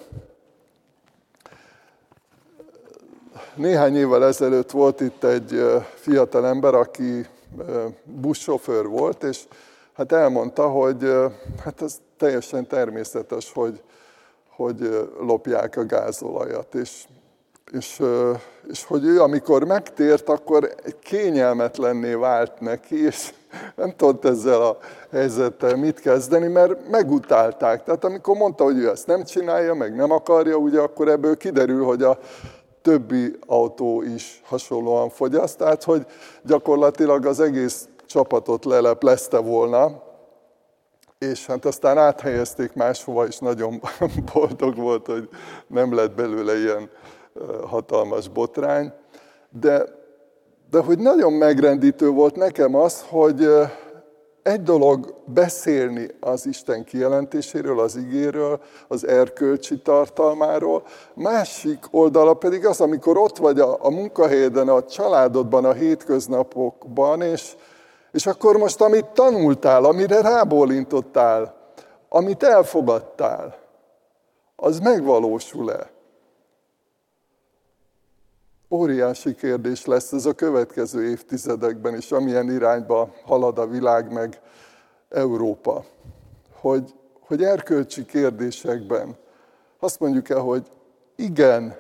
Néhány 3.55 3.95
évvel 3.95 4.25
ezelőtt 4.25 4.71
volt 4.71 5.01
itt 5.01 5.23
egy 5.23 5.63
fiatal 5.95 6.47
ember, 6.47 6.73
aki 6.73 7.25
buszsofőr 8.03 8.87
volt, 8.87 9.23
és 9.23 9.43
hát 9.93 10.11
elmondta, 10.11 10.67
hogy 10.69 11.13
hát 11.63 11.81
ez 11.81 11.97
teljesen 12.17 12.67
természetes, 12.67 13.51
hogy 13.53 13.81
hogy 14.55 15.07
lopják 15.19 15.77
a 15.77 15.85
gázolajat. 15.85 16.75
És 16.75 17.05
és, 17.71 18.01
és 18.67 18.85
hogy 18.85 19.05
ő 19.05 19.21
amikor 19.21 19.63
megtért, 19.63 20.29
akkor 20.29 20.75
kényelmetlenné 20.99 22.13
vált 22.13 22.59
neki, 22.59 23.05
és 23.05 23.33
nem 23.75 23.93
tudott 23.95 24.25
ezzel 24.25 24.61
a 24.61 24.77
helyzettel 25.11 25.75
mit 25.75 25.99
kezdeni, 25.99 26.47
mert 26.47 26.89
megutálták. 26.89 27.83
Tehát 27.83 28.03
amikor 28.03 28.35
mondta, 28.37 28.63
hogy 28.63 28.77
ő 28.77 28.89
ezt 28.89 29.07
nem 29.07 29.23
csinálja, 29.23 29.73
meg 29.73 29.95
nem 29.95 30.11
akarja, 30.11 30.55
ugye 30.55 30.79
akkor 30.79 31.07
ebből 31.07 31.37
kiderül, 31.37 31.83
hogy 31.83 32.03
a 32.03 32.19
többi 32.85 33.35
autó 33.47 34.01
is 34.01 34.41
hasonlóan 34.45 35.09
fogyaszt, 35.09 35.57
tehát 35.57 35.83
hogy 35.83 36.05
gyakorlatilag 36.43 37.25
az 37.25 37.39
egész 37.39 37.87
csapatot 38.05 38.65
leleplezte 38.65 39.37
volna, 39.37 40.03
és 41.17 41.45
hát 41.45 41.65
aztán 41.65 41.97
áthelyezték 41.97 42.73
máshova, 42.73 43.27
és 43.27 43.37
nagyon 43.37 43.81
boldog 44.33 44.75
volt, 44.75 45.05
hogy 45.05 45.29
nem 45.67 45.95
lett 45.95 46.15
belőle 46.15 46.57
ilyen 46.57 46.89
hatalmas 47.67 48.27
botrány. 48.27 48.93
De, 49.49 49.85
de 50.69 50.79
hogy 50.79 50.99
nagyon 50.99 51.33
megrendítő 51.33 52.09
volt 52.09 52.35
nekem 52.35 52.75
az, 52.75 53.05
hogy 53.09 53.47
egy 54.45 54.63
dolog 54.63 55.15
beszélni 55.25 56.07
az 56.19 56.45
Isten 56.45 56.83
kijelentéséről, 56.83 57.79
az 57.79 57.95
igéről, 57.95 58.59
az 58.87 59.07
erkölcsi 59.07 59.77
tartalmáról, 59.77 60.83
másik 61.13 61.85
oldala 61.91 62.33
pedig 62.33 62.65
az, 62.65 62.81
amikor 62.81 63.17
ott 63.17 63.37
vagy 63.37 63.59
a, 63.59 63.77
a 63.85 63.89
munkahelyeden, 63.89 64.69
a 64.69 64.83
családodban, 64.83 65.65
a 65.65 65.73
hétköznapokban, 65.73 67.21
és, 67.21 67.55
és 68.11 68.25
akkor 68.25 68.57
most, 68.57 68.81
amit 68.81 69.05
tanultál, 69.05 69.83
amire 69.83 70.21
rábólintottál, 70.21 71.55
amit 72.09 72.43
elfogadtál, 72.43 73.57
az 74.55 74.79
megvalósul-e? 74.79 75.94
Óriási 78.69 79.35
kérdés 79.35 79.85
lesz 79.85 80.11
ez 80.11 80.25
a 80.25 80.33
következő 80.33 81.09
évtizedekben 81.09 81.95
is, 81.95 82.11
amilyen 82.11 82.51
irányba 82.51 83.13
halad 83.25 83.57
a 83.57 83.67
világ 83.67 84.11
meg 84.11 84.41
Európa. 85.09 85.83
Hogy, 86.51 86.93
hogy 87.19 87.43
erkölcsi 87.43 88.05
kérdésekben 88.05 89.17
azt 89.79 89.99
mondjuk 89.99 90.29
el, 90.29 90.39
hogy 90.39 90.67
igen, 91.15 91.75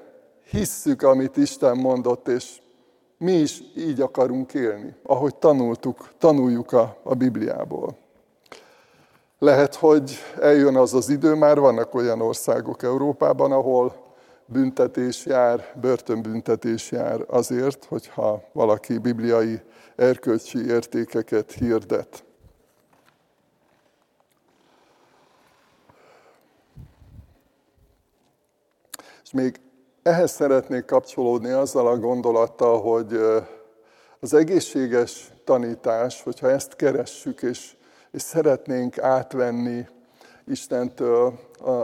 hisszük, 0.49 1.01
amit 1.01 1.37
Isten 1.37 1.77
mondott, 1.77 2.27
és 2.27 2.61
mi 3.17 3.31
is 3.31 3.61
így 3.77 4.01
akarunk 4.01 4.53
élni, 4.53 4.95
ahogy 5.03 5.35
tanultuk, 5.35 6.09
tanuljuk 6.17 6.71
a, 6.71 6.97
a 7.03 7.13
Bibliából. 7.13 7.97
Lehet, 9.39 9.75
hogy 9.75 10.17
eljön 10.41 10.75
az 10.75 10.93
az 10.93 11.09
idő, 11.09 11.33
már 11.33 11.59
vannak 11.59 11.93
olyan 11.93 12.21
országok 12.21 12.83
Európában, 12.83 13.51
ahol 13.51 14.04
büntetés 14.45 15.25
jár, 15.25 15.73
börtönbüntetés 15.81 16.91
jár 16.91 17.23
azért, 17.27 17.85
hogyha 17.85 18.43
valaki 18.51 18.97
bibliai 18.97 19.61
erkölcsi 19.95 20.65
értékeket 20.65 21.51
hirdet. 21.51 22.23
És 29.23 29.31
még 29.31 29.59
ehhez 30.03 30.31
szeretnék 30.31 30.85
kapcsolódni 30.85 31.49
azzal 31.49 31.87
a 31.87 31.97
gondolattal, 31.97 32.81
hogy 32.81 33.19
az 34.19 34.33
egészséges 34.33 35.31
tanítás, 35.43 36.21
hogyha 36.21 36.49
ezt 36.49 36.75
keressük, 36.75 37.41
és, 37.41 37.75
és 38.11 38.21
szeretnénk 38.21 38.97
átvenni 38.97 39.87
Istentől 40.47 41.39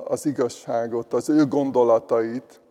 az 0.07 0.25
igazságot, 0.25 1.13
az 1.13 1.29
ő 1.29 1.45
gondolatait, 1.45 2.61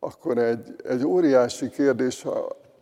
akkor 0.00 0.38
egy, 0.38 0.76
egy 0.88 1.04
óriási 1.04 1.68
kérdés, 1.68 2.26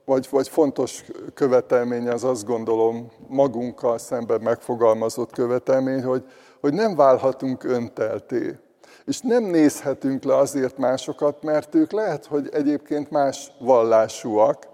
vagy, 0.04 0.28
vagy 0.30 0.48
fontos 0.48 1.04
követelmény 1.34 2.08
az 2.08 2.24
azt 2.24 2.44
gondolom 2.44 3.12
magunkkal 3.28 3.98
szemben 3.98 4.40
megfogalmazott 4.40 5.32
követelmény, 5.32 6.02
hogy, 6.02 6.24
hogy 6.60 6.72
nem 6.72 6.96
válhatunk 6.96 7.64
öntelté. 7.64 8.58
És 9.06 9.20
nem 9.20 9.44
nézhetünk 9.44 10.24
le 10.24 10.36
azért 10.36 10.78
másokat, 10.78 11.42
mert 11.42 11.74
ők 11.74 11.92
lehet, 11.92 12.26
hogy 12.26 12.48
egyébként 12.52 13.10
más 13.10 13.52
vallásúak, 13.58 14.66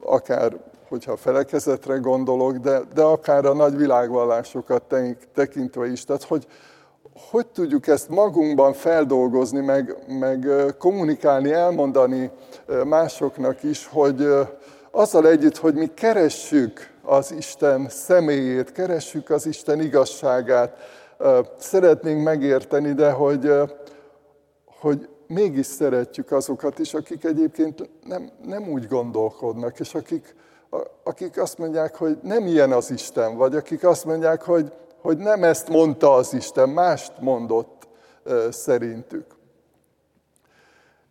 akár 0.00 0.60
hogyha 0.92 1.12
a 1.12 1.16
felekezetre 1.16 1.96
gondolok, 1.96 2.56
de, 2.56 2.80
de 2.94 3.02
akár 3.02 3.44
a 3.44 3.54
nagy 3.54 3.76
világvallásokat 3.76 4.94
tekintve 5.34 5.86
is. 5.86 6.04
Tehát, 6.04 6.22
hogy 6.22 6.46
hogy 7.30 7.46
tudjuk 7.46 7.86
ezt 7.86 8.08
magunkban 8.08 8.72
feldolgozni, 8.72 9.60
meg, 9.60 9.96
meg 10.08 10.48
kommunikálni, 10.78 11.52
elmondani 11.52 12.30
másoknak 12.84 13.62
is, 13.62 13.86
hogy 13.86 14.28
azzal 14.90 15.28
együtt, 15.28 15.56
hogy 15.56 15.74
mi 15.74 15.86
keressük 15.94 16.90
az 17.02 17.32
Isten 17.32 17.88
személyét, 17.88 18.72
keressük 18.72 19.30
az 19.30 19.46
Isten 19.46 19.80
igazságát, 19.80 20.76
szeretnénk 21.58 22.22
megérteni, 22.22 22.92
de 22.92 23.10
hogy, 23.10 23.52
hogy 24.80 25.08
mégis 25.26 25.66
szeretjük 25.66 26.32
azokat 26.32 26.78
is, 26.78 26.94
akik 26.94 27.24
egyébként 27.24 27.90
nem, 28.04 28.30
nem 28.44 28.68
úgy 28.68 28.86
gondolkodnak, 28.86 29.80
és 29.80 29.94
akik, 29.94 30.34
akik 31.02 31.38
azt 31.38 31.58
mondják, 31.58 31.96
hogy 31.96 32.18
nem 32.22 32.46
ilyen 32.46 32.72
az 32.72 32.90
Isten, 32.90 33.36
vagy 33.36 33.56
akik 33.56 33.84
azt 33.84 34.04
mondják, 34.04 34.42
hogy, 34.42 34.72
hogy 35.00 35.16
nem 35.16 35.44
ezt 35.44 35.68
mondta 35.68 36.14
az 36.14 36.34
Isten, 36.34 36.68
mást 36.68 37.12
mondott 37.20 37.88
szerintük. 38.50 39.26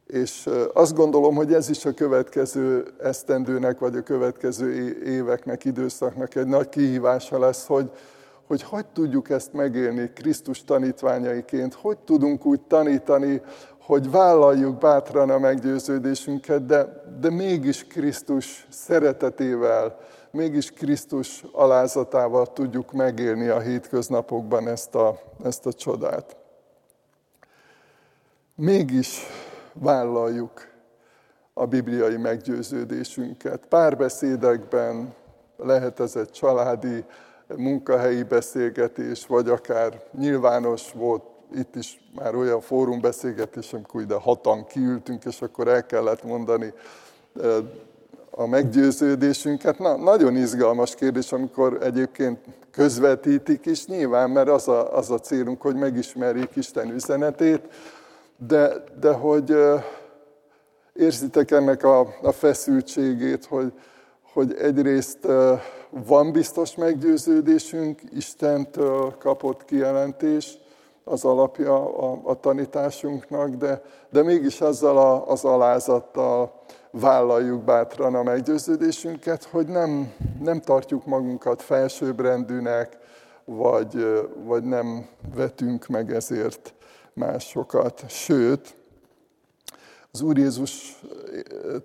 És 0.07 0.49
azt 0.73 0.95
gondolom, 0.95 1.35
hogy 1.35 1.53
ez 1.53 1.69
is 1.69 1.85
a 1.85 1.93
következő 1.93 2.93
esztendőnek, 3.01 3.79
vagy 3.79 3.95
a 3.95 4.01
következő 4.01 4.97
éveknek, 5.05 5.65
időszaknak 5.65 6.35
egy 6.35 6.47
nagy 6.47 6.69
kihívása 6.69 7.39
lesz, 7.39 7.65
hogy, 7.65 7.91
hogy 8.47 8.61
hogy 8.61 8.85
tudjuk 8.85 9.29
ezt 9.29 9.53
megélni 9.53 10.11
Krisztus 10.13 10.63
tanítványaiként, 10.63 11.73
hogy 11.73 11.97
tudunk 11.97 12.45
úgy 12.45 12.61
tanítani, 12.61 13.41
hogy 13.91 14.11
vállaljuk 14.11 14.77
bátran 14.77 15.29
a 15.29 15.39
meggyőződésünket, 15.39 16.65
de, 16.65 17.03
de 17.19 17.29
mégis 17.29 17.87
Krisztus 17.87 18.67
szeretetével, 18.69 19.97
mégis 20.31 20.71
Krisztus 20.71 21.43
alázatával 21.51 22.53
tudjuk 22.53 22.91
megélni 22.91 23.47
a 23.47 23.59
hétköznapokban 23.59 24.67
ezt 24.67 24.95
a, 24.95 25.19
ezt 25.43 25.65
a 25.65 25.73
csodát. 25.73 26.37
Mégis 28.55 29.19
vállaljuk 29.73 30.67
a 31.53 31.65
bibliai 31.65 32.17
meggyőződésünket. 32.17 33.65
Párbeszédekben 33.65 35.13
lehet 35.57 35.99
ez 35.99 36.15
egy 36.15 36.29
családi, 36.29 37.05
munkahelyi 37.55 38.23
beszélgetés, 38.23 39.25
vagy 39.25 39.49
akár 39.49 40.03
nyilvános 40.17 40.91
volt 40.91 41.30
itt 41.55 41.75
is 41.75 41.99
már 42.15 42.35
olyan 42.35 42.61
fórumbeszélgetés, 42.61 43.73
amikor 43.73 44.01
ide 44.01 44.15
hatan 44.15 44.65
kiültünk, 44.65 45.25
és 45.25 45.41
akkor 45.41 45.67
el 45.67 45.85
kellett 45.85 46.23
mondani 46.23 46.73
a 48.31 48.45
meggyőződésünket. 48.45 49.79
Na, 49.79 49.97
nagyon 49.97 50.35
izgalmas 50.35 50.95
kérdés, 50.95 51.31
amikor 51.31 51.77
egyébként 51.81 52.39
közvetítik 52.71 53.65
is 53.65 53.85
nyilván, 53.85 54.29
mert 54.29 54.49
az 54.49 54.67
a, 54.67 54.97
az 54.97 55.11
a 55.11 55.19
célunk, 55.19 55.61
hogy 55.61 55.75
megismerjék 55.75 56.55
Isten 56.55 56.89
üzenetét, 56.89 57.61
de, 58.47 58.83
de 58.99 59.11
hogy 59.11 59.55
érzitek 60.93 61.51
ennek 61.51 61.83
a, 61.83 61.99
a 62.21 62.31
feszültségét, 62.31 63.45
hogy, 63.45 63.73
hogy 64.33 64.53
egyrészt 64.53 65.27
van 65.89 66.31
biztos 66.31 66.75
meggyőződésünk, 66.75 68.01
Istentől 68.13 69.15
kapott 69.19 69.65
kijelentés, 69.65 70.57
az 71.11 71.25
alapja 71.25 71.95
a, 71.97 72.19
a 72.23 72.39
tanításunknak, 72.39 73.49
de, 73.49 73.81
de 74.09 74.23
mégis 74.23 74.61
azzal 74.61 74.97
a, 74.97 75.27
az 75.27 75.45
alázattal 75.45 76.53
vállaljuk 76.91 77.63
bátran 77.63 78.15
a 78.15 78.23
meggyőződésünket, 78.23 79.43
hogy 79.43 79.67
nem, 79.67 80.13
nem 80.41 80.61
tartjuk 80.61 81.05
magunkat 81.05 81.61
felsőbbrendűnek, 81.61 82.97
vagy, 83.45 84.21
vagy 84.43 84.63
nem 84.63 85.07
vetünk 85.35 85.87
meg 85.87 86.13
ezért 86.13 86.73
másokat. 87.13 88.03
Sőt, 88.07 88.75
az 90.11 90.21
Úr 90.21 90.37
Jézus 90.37 91.01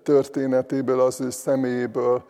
történetéből, 0.03 0.99
az 0.99 1.21
ő 1.21 1.29
személyéből, 1.29 2.23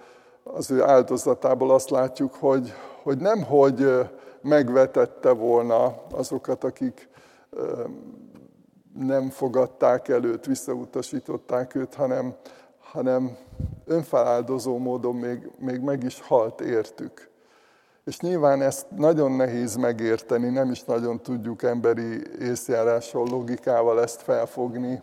az 0.43 0.71
ő 0.71 0.83
áldozatából 0.83 1.71
azt 1.71 1.89
látjuk, 1.89 2.33
hogy, 2.33 2.73
hogy 3.03 3.17
nem 3.17 3.43
hogy 3.43 3.87
megvetette 4.41 5.31
volna 5.31 6.01
azokat, 6.11 6.63
akik 6.63 7.09
nem 8.93 9.29
fogadták 9.29 10.07
előtt, 10.07 10.45
visszautasították 10.45 11.75
őt, 11.75 11.93
hanem, 11.93 12.35
hanem 12.79 13.37
önfeláldozó 13.85 14.77
módon 14.77 15.15
még, 15.15 15.51
még 15.59 15.79
meg 15.79 16.03
is 16.03 16.21
halt 16.21 16.61
értük. 16.61 17.29
És 18.05 18.19
nyilván 18.19 18.61
ezt 18.61 18.85
nagyon 18.89 19.31
nehéz 19.31 19.75
megérteni, 19.75 20.49
nem 20.49 20.71
is 20.71 20.83
nagyon 20.83 21.21
tudjuk 21.21 21.63
emberi 21.63 22.21
észjárással, 22.39 23.27
logikával 23.29 24.01
ezt 24.01 24.21
felfogni, 24.21 25.01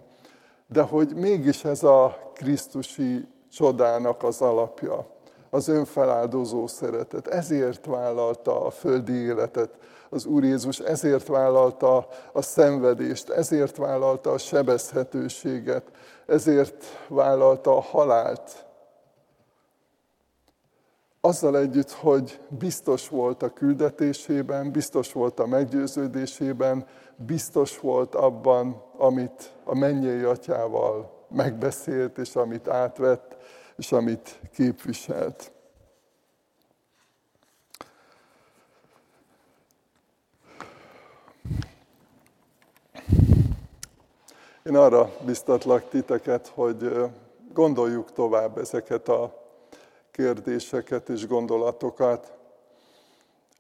de 0.66 0.82
hogy 0.82 1.14
mégis 1.14 1.64
ez 1.64 1.82
a 1.82 2.30
Krisztusi 2.35 3.28
csodának 3.51 4.22
az 4.22 4.41
alapja, 4.41 5.07
az 5.55 5.68
önfeláldozó 5.68 6.66
szeretet. 6.66 7.26
Ezért 7.26 7.86
vállalta 7.86 8.66
a 8.66 8.70
földi 8.70 9.12
életet 9.12 9.70
az 10.09 10.24
Úr 10.24 10.44
Jézus, 10.44 10.78
ezért 10.78 11.26
vállalta 11.26 12.09
a 12.32 12.42
szenvedést, 12.42 13.30
ezért 13.30 13.76
vállalta 13.76 14.30
a 14.30 14.38
sebezhetőséget, 14.38 15.82
ezért 16.26 16.84
vállalta 17.09 17.76
a 17.76 17.80
halált. 17.80 18.66
Azzal 21.20 21.59
együtt, 21.59 21.90
hogy 21.90 22.40
biztos 22.48 23.09
volt 23.09 23.42
a 23.42 23.52
küldetésében, 23.52 24.70
biztos 24.70 25.12
volt 25.12 25.40
a 25.40 25.46
meggyőződésében, 25.46 26.86
biztos 27.16 27.80
volt 27.80 28.14
abban, 28.14 28.82
amit 28.96 29.52
a 29.64 29.78
mennyei 29.78 30.22
atyával 30.22 31.26
megbeszélt, 31.28 32.18
és 32.18 32.36
amit 32.36 32.68
átvett, 32.68 33.34
és 33.77 33.93
amit 33.93 34.41
képviselt. 34.53 35.53
Én 44.66 44.77
arra 44.77 45.11
biztatlak 45.25 45.89
titeket, 45.89 46.47
hogy 46.47 46.93
gondoljuk 47.53 48.12
tovább 48.12 48.59
ezeket 48.59 49.09
a 49.09 49.43
kérdéseket 50.11 51.09
és 51.09 51.27
gondolatokat, 51.27 52.33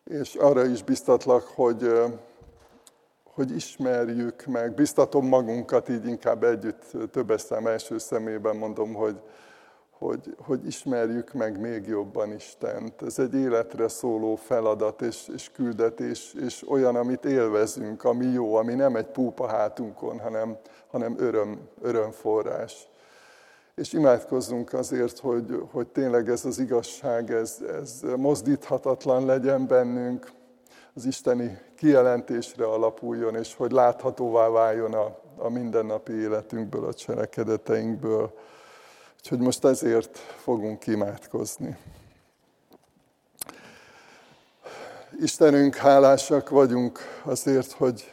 és 0.04 0.34
arra 0.34 0.64
is 0.64 0.82
biztatlak, 0.82 1.42
hogy, 1.42 1.92
hogy 3.24 3.54
ismerjük 3.54 4.44
meg, 4.46 4.74
biztatom 4.74 5.26
magunkat 5.26 5.88
így 5.88 6.06
inkább 6.06 6.44
együtt, 6.44 7.10
többes 7.10 7.40
szám 7.40 7.66
első 7.66 7.98
szemében 7.98 8.56
mondom, 8.56 8.94
hogy, 8.94 9.20
hogy, 10.04 10.36
hogy 10.38 10.66
ismerjük 10.66 11.32
meg 11.32 11.60
még 11.60 11.86
jobban 11.86 12.32
Istent. 12.32 13.02
Ez 13.02 13.18
egy 13.18 13.34
életre 13.34 13.88
szóló 13.88 14.34
feladat 14.36 15.02
és, 15.02 15.30
és 15.34 15.50
küldetés, 15.50 16.34
és 16.46 16.68
olyan, 16.68 16.96
amit 16.96 17.24
élvezünk, 17.24 18.04
ami 18.04 18.26
jó, 18.26 18.54
ami 18.54 18.74
nem 18.74 18.96
egy 18.96 19.06
púpa 19.06 19.46
hátunkon, 19.46 20.18
hanem, 20.18 20.56
hanem 20.90 21.14
öröm, 21.18 21.58
örömforrás. 21.82 22.88
És 23.74 23.92
imádkozzunk 23.92 24.72
azért, 24.72 25.18
hogy, 25.18 25.62
hogy 25.70 25.86
tényleg 25.86 26.28
ez 26.28 26.44
az 26.44 26.58
igazság, 26.58 27.30
ez, 27.30 27.58
ez 27.80 28.00
mozdíthatatlan 28.16 29.24
legyen 29.24 29.66
bennünk, 29.66 30.32
az 30.94 31.04
isteni 31.04 31.58
kijelentésre 31.76 32.64
alapuljon, 32.64 33.34
és 33.34 33.54
hogy 33.54 33.72
láthatóvá 33.72 34.48
váljon 34.48 34.94
a, 34.94 35.18
a 35.36 35.48
mindennapi 35.48 36.12
életünkből, 36.12 36.84
a 36.84 36.94
cselekedeteinkből. 36.94 38.32
Úgyhogy 39.24 39.40
most 39.40 39.64
ezért 39.64 40.18
fogunk 40.18 40.86
imádkozni. 40.86 41.76
Istenünk, 45.20 45.74
hálásak 45.74 46.48
vagyunk 46.48 46.98
azért, 47.22 47.72
hogy, 47.72 48.12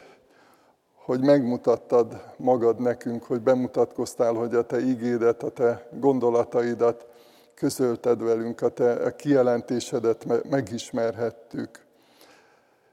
hogy 0.94 1.20
megmutattad 1.20 2.22
magad 2.36 2.80
nekünk, 2.80 3.24
hogy 3.24 3.40
bemutatkoztál, 3.40 4.32
hogy 4.32 4.54
a 4.54 4.66
Te 4.66 4.80
ígédet, 4.80 5.42
a 5.42 5.50
Te 5.50 5.88
gondolataidat 5.90 7.06
közölted 7.54 8.22
velünk, 8.22 8.60
a 8.60 8.68
Te 8.68 9.14
kijelentésedet 9.16 10.48
megismerhettük. 10.50 11.84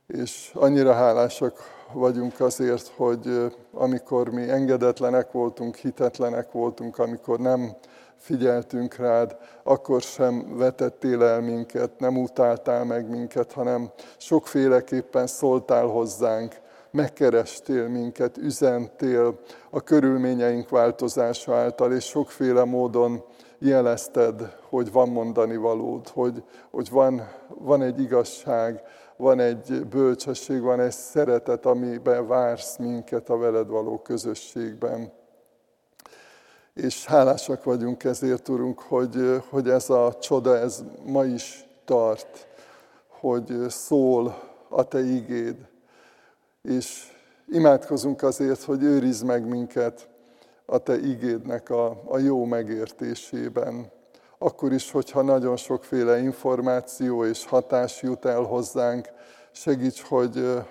És 0.08 0.52
annyira 0.54 0.94
hálásak 0.94 1.60
vagyunk 1.94 2.40
azért, 2.40 2.88
hogy 2.88 3.54
amikor 3.72 4.30
mi 4.30 4.50
engedetlenek 4.50 5.32
voltunk, 5.32 5.76
hitetlenek 5.76 6.52
voltunk, 6.52 6.98
amikor 6.98 7.40
nem 7.40 7.76
figyeltünk 8.20 8.96
rád, 8.96 9.38
akkor 9.64 10.02
sem 10.02 10.58
vetettél 10.58 11.24
el 11.24 11.42
minket, 11.42 12.00
nem 12.00 12.18
utáltál 12.18 12.86
meg 12.86 13.10
minket, 13.10 13.52
hanem 13.52 13.92
sokféleképpen 14.18 15.28
szóltál 15.28 15.86
hozzánk, 15.86 16.56
megkerestél 16.92 17.88
minket, 17.88 18.38
üzentél 18.38 19.40
a 19.70 19.82
körülményeink 19.82 20.70
változása 20.70 21.56
által, 21.56 21.94
és 21.94 22.06
sokféle 22.06 22.64
módon 22.64 23.24
jelezted, 23.60 24.56
hogy 24.70 24.92
van 24.92 25.10
mondani 25.10 25.56
valód, 25.56 26.08
hogy, 26.08 26.44
hogy 26.72 26.90
van, 26.90 27.28
van 27.48 27.82
egy 27.82 28.02
igazság, 28.02 28.82
van 29.18 29.40
egy 29.40 29.86
bölcsesség, 29.90 30.62
van 30.62 30.80
egy 30.80 30.92
szeretet, 30.92 31.66
amiben 31.66 32.28
vársz 32.28 32.78
minket 32.78 33.30
a 33.30 33.38
veled 33.38 33.68
való 33.68 33.98
közösségben. 33.98 35.12
És 36.82 37.06
hálásak 37.06 37.64
vagyunk 37.64 38.04
ezért, 38.04 38.50
Urunk, 38.50 38.80
hogy, 38.80 39.42
hogy 39.50 39.70
ez 39.70 39.90
a 39.90 40.18
csoda, 40.20 40.58
ez 40.58 40.84
ma 41.06 41.24
is 41.24 41.66
tart, 41.86 42.48
hogy 43.08 43.66
szól 43.68 44.42
a 44.70 44.84
Te 44.84 45.00
igéd. 45.00 45.56
És 46.62 47.12
imádkozunk 47.48 48.22
azért, 48.22 48.64
hogy 48.64 48.84
őrizd 48.84 49.26
meg 49.26 49.48
minket 49.48 50.10
a 50.66 50.78
Te 50.78 50.98
igédnek 50.98 51.70
a, 51.70 52.02
a 52.06 52.18
jó 52.18 52.46
megértésében. 52.46 53.92
Akkor 54.38 54.72
is, 54.72 54.92
hogyha 54.92 55.22
nagyon 55.22 55.58
sokféle 55.58 56.20
információ 56.20 57.26
és 57.26 57.46
hatás 57.46 58.02
jut 58.02 58.26
el 58.26 58.42
hozzánk, 58.42 59.08
segíts, 59.52 60.02
hogy 60.02 60.64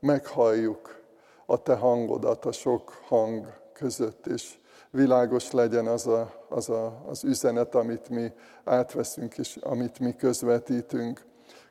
meghalljuk 0.00 1.00
a 1.46 1.62
Te 1.62 1.74
hangodat 1.74 2.44
a 2.44 2.52
sok 2.52 2.90
hang 3.08 3.46
között, 3.72 4.26
és 4.26 4.60
világos 4.92 5.50
legyen 5.50 5.86
az 5.86 6.06
a, 6.06 6.46
az, 6.48 6.68
a, 6.68 7.02
az 7.06 7.24
üzenet, 7.24 7.74
amit 7.74 8.08
mi 8.08 8.32
átveszünk, 8.64 9.38
és 9.38 9.56
amit 9.56 9.98
mi 9.98 10.16
közvetítünk. 10.16 11.24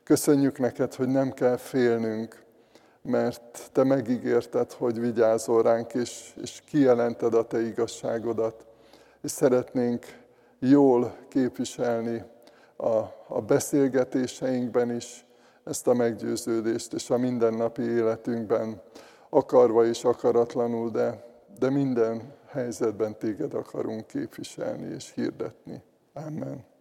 Köszönjük 0.04 0.58
neked, 0.58 0.94
hogy 0.94 1.08
nem 1.08 1.32
kell 1.32 1.56
félnünk, 1.56 2.42
mert 3.02 3.70
te 3.72 3.84
megígérted, 3.84 4.72
hogy 4.72 5.00
vigyázol 5.00 5.62
ránk, 5.62 5.94
és, 5.94 6.34
és 6.42 6.62
kijelented 6.66 7.34
a 7.34 7.46
te 7.46 7.60
igazságodat. 7.60 8.66
És 9.22 9.30
szeretnénk 9.30 10.06
jól 10.58 11.14
képviselni 11.28 12.24
a, 12.76 12.96
a 13.26 13.40
beszélgetéseinkben 13.46 14.94
is 14.94 15.26
ezt 15.64 15.86
a 15.86 15.94
meggyőződést, 15.94 16.92
és 16.92 17.10
a 17.10 17.18
mindennapi 17.18 17.82
életünkben, 17.82 18.82
akarva 19.28 19.86
és 19.86 20.04
akaratlanul, 20.04 20.90
de, 20.90 21.24
de 21.58 21.70
minden 21.70 22.22
helyzetben 22.52 23.18
téged 23.18 23.54
akarunk 23.54 24.06
képviselni 24.06 24.94
és 24.94 25.12
hirdetni. 25.14 25.82
Amen. 26.12 26.71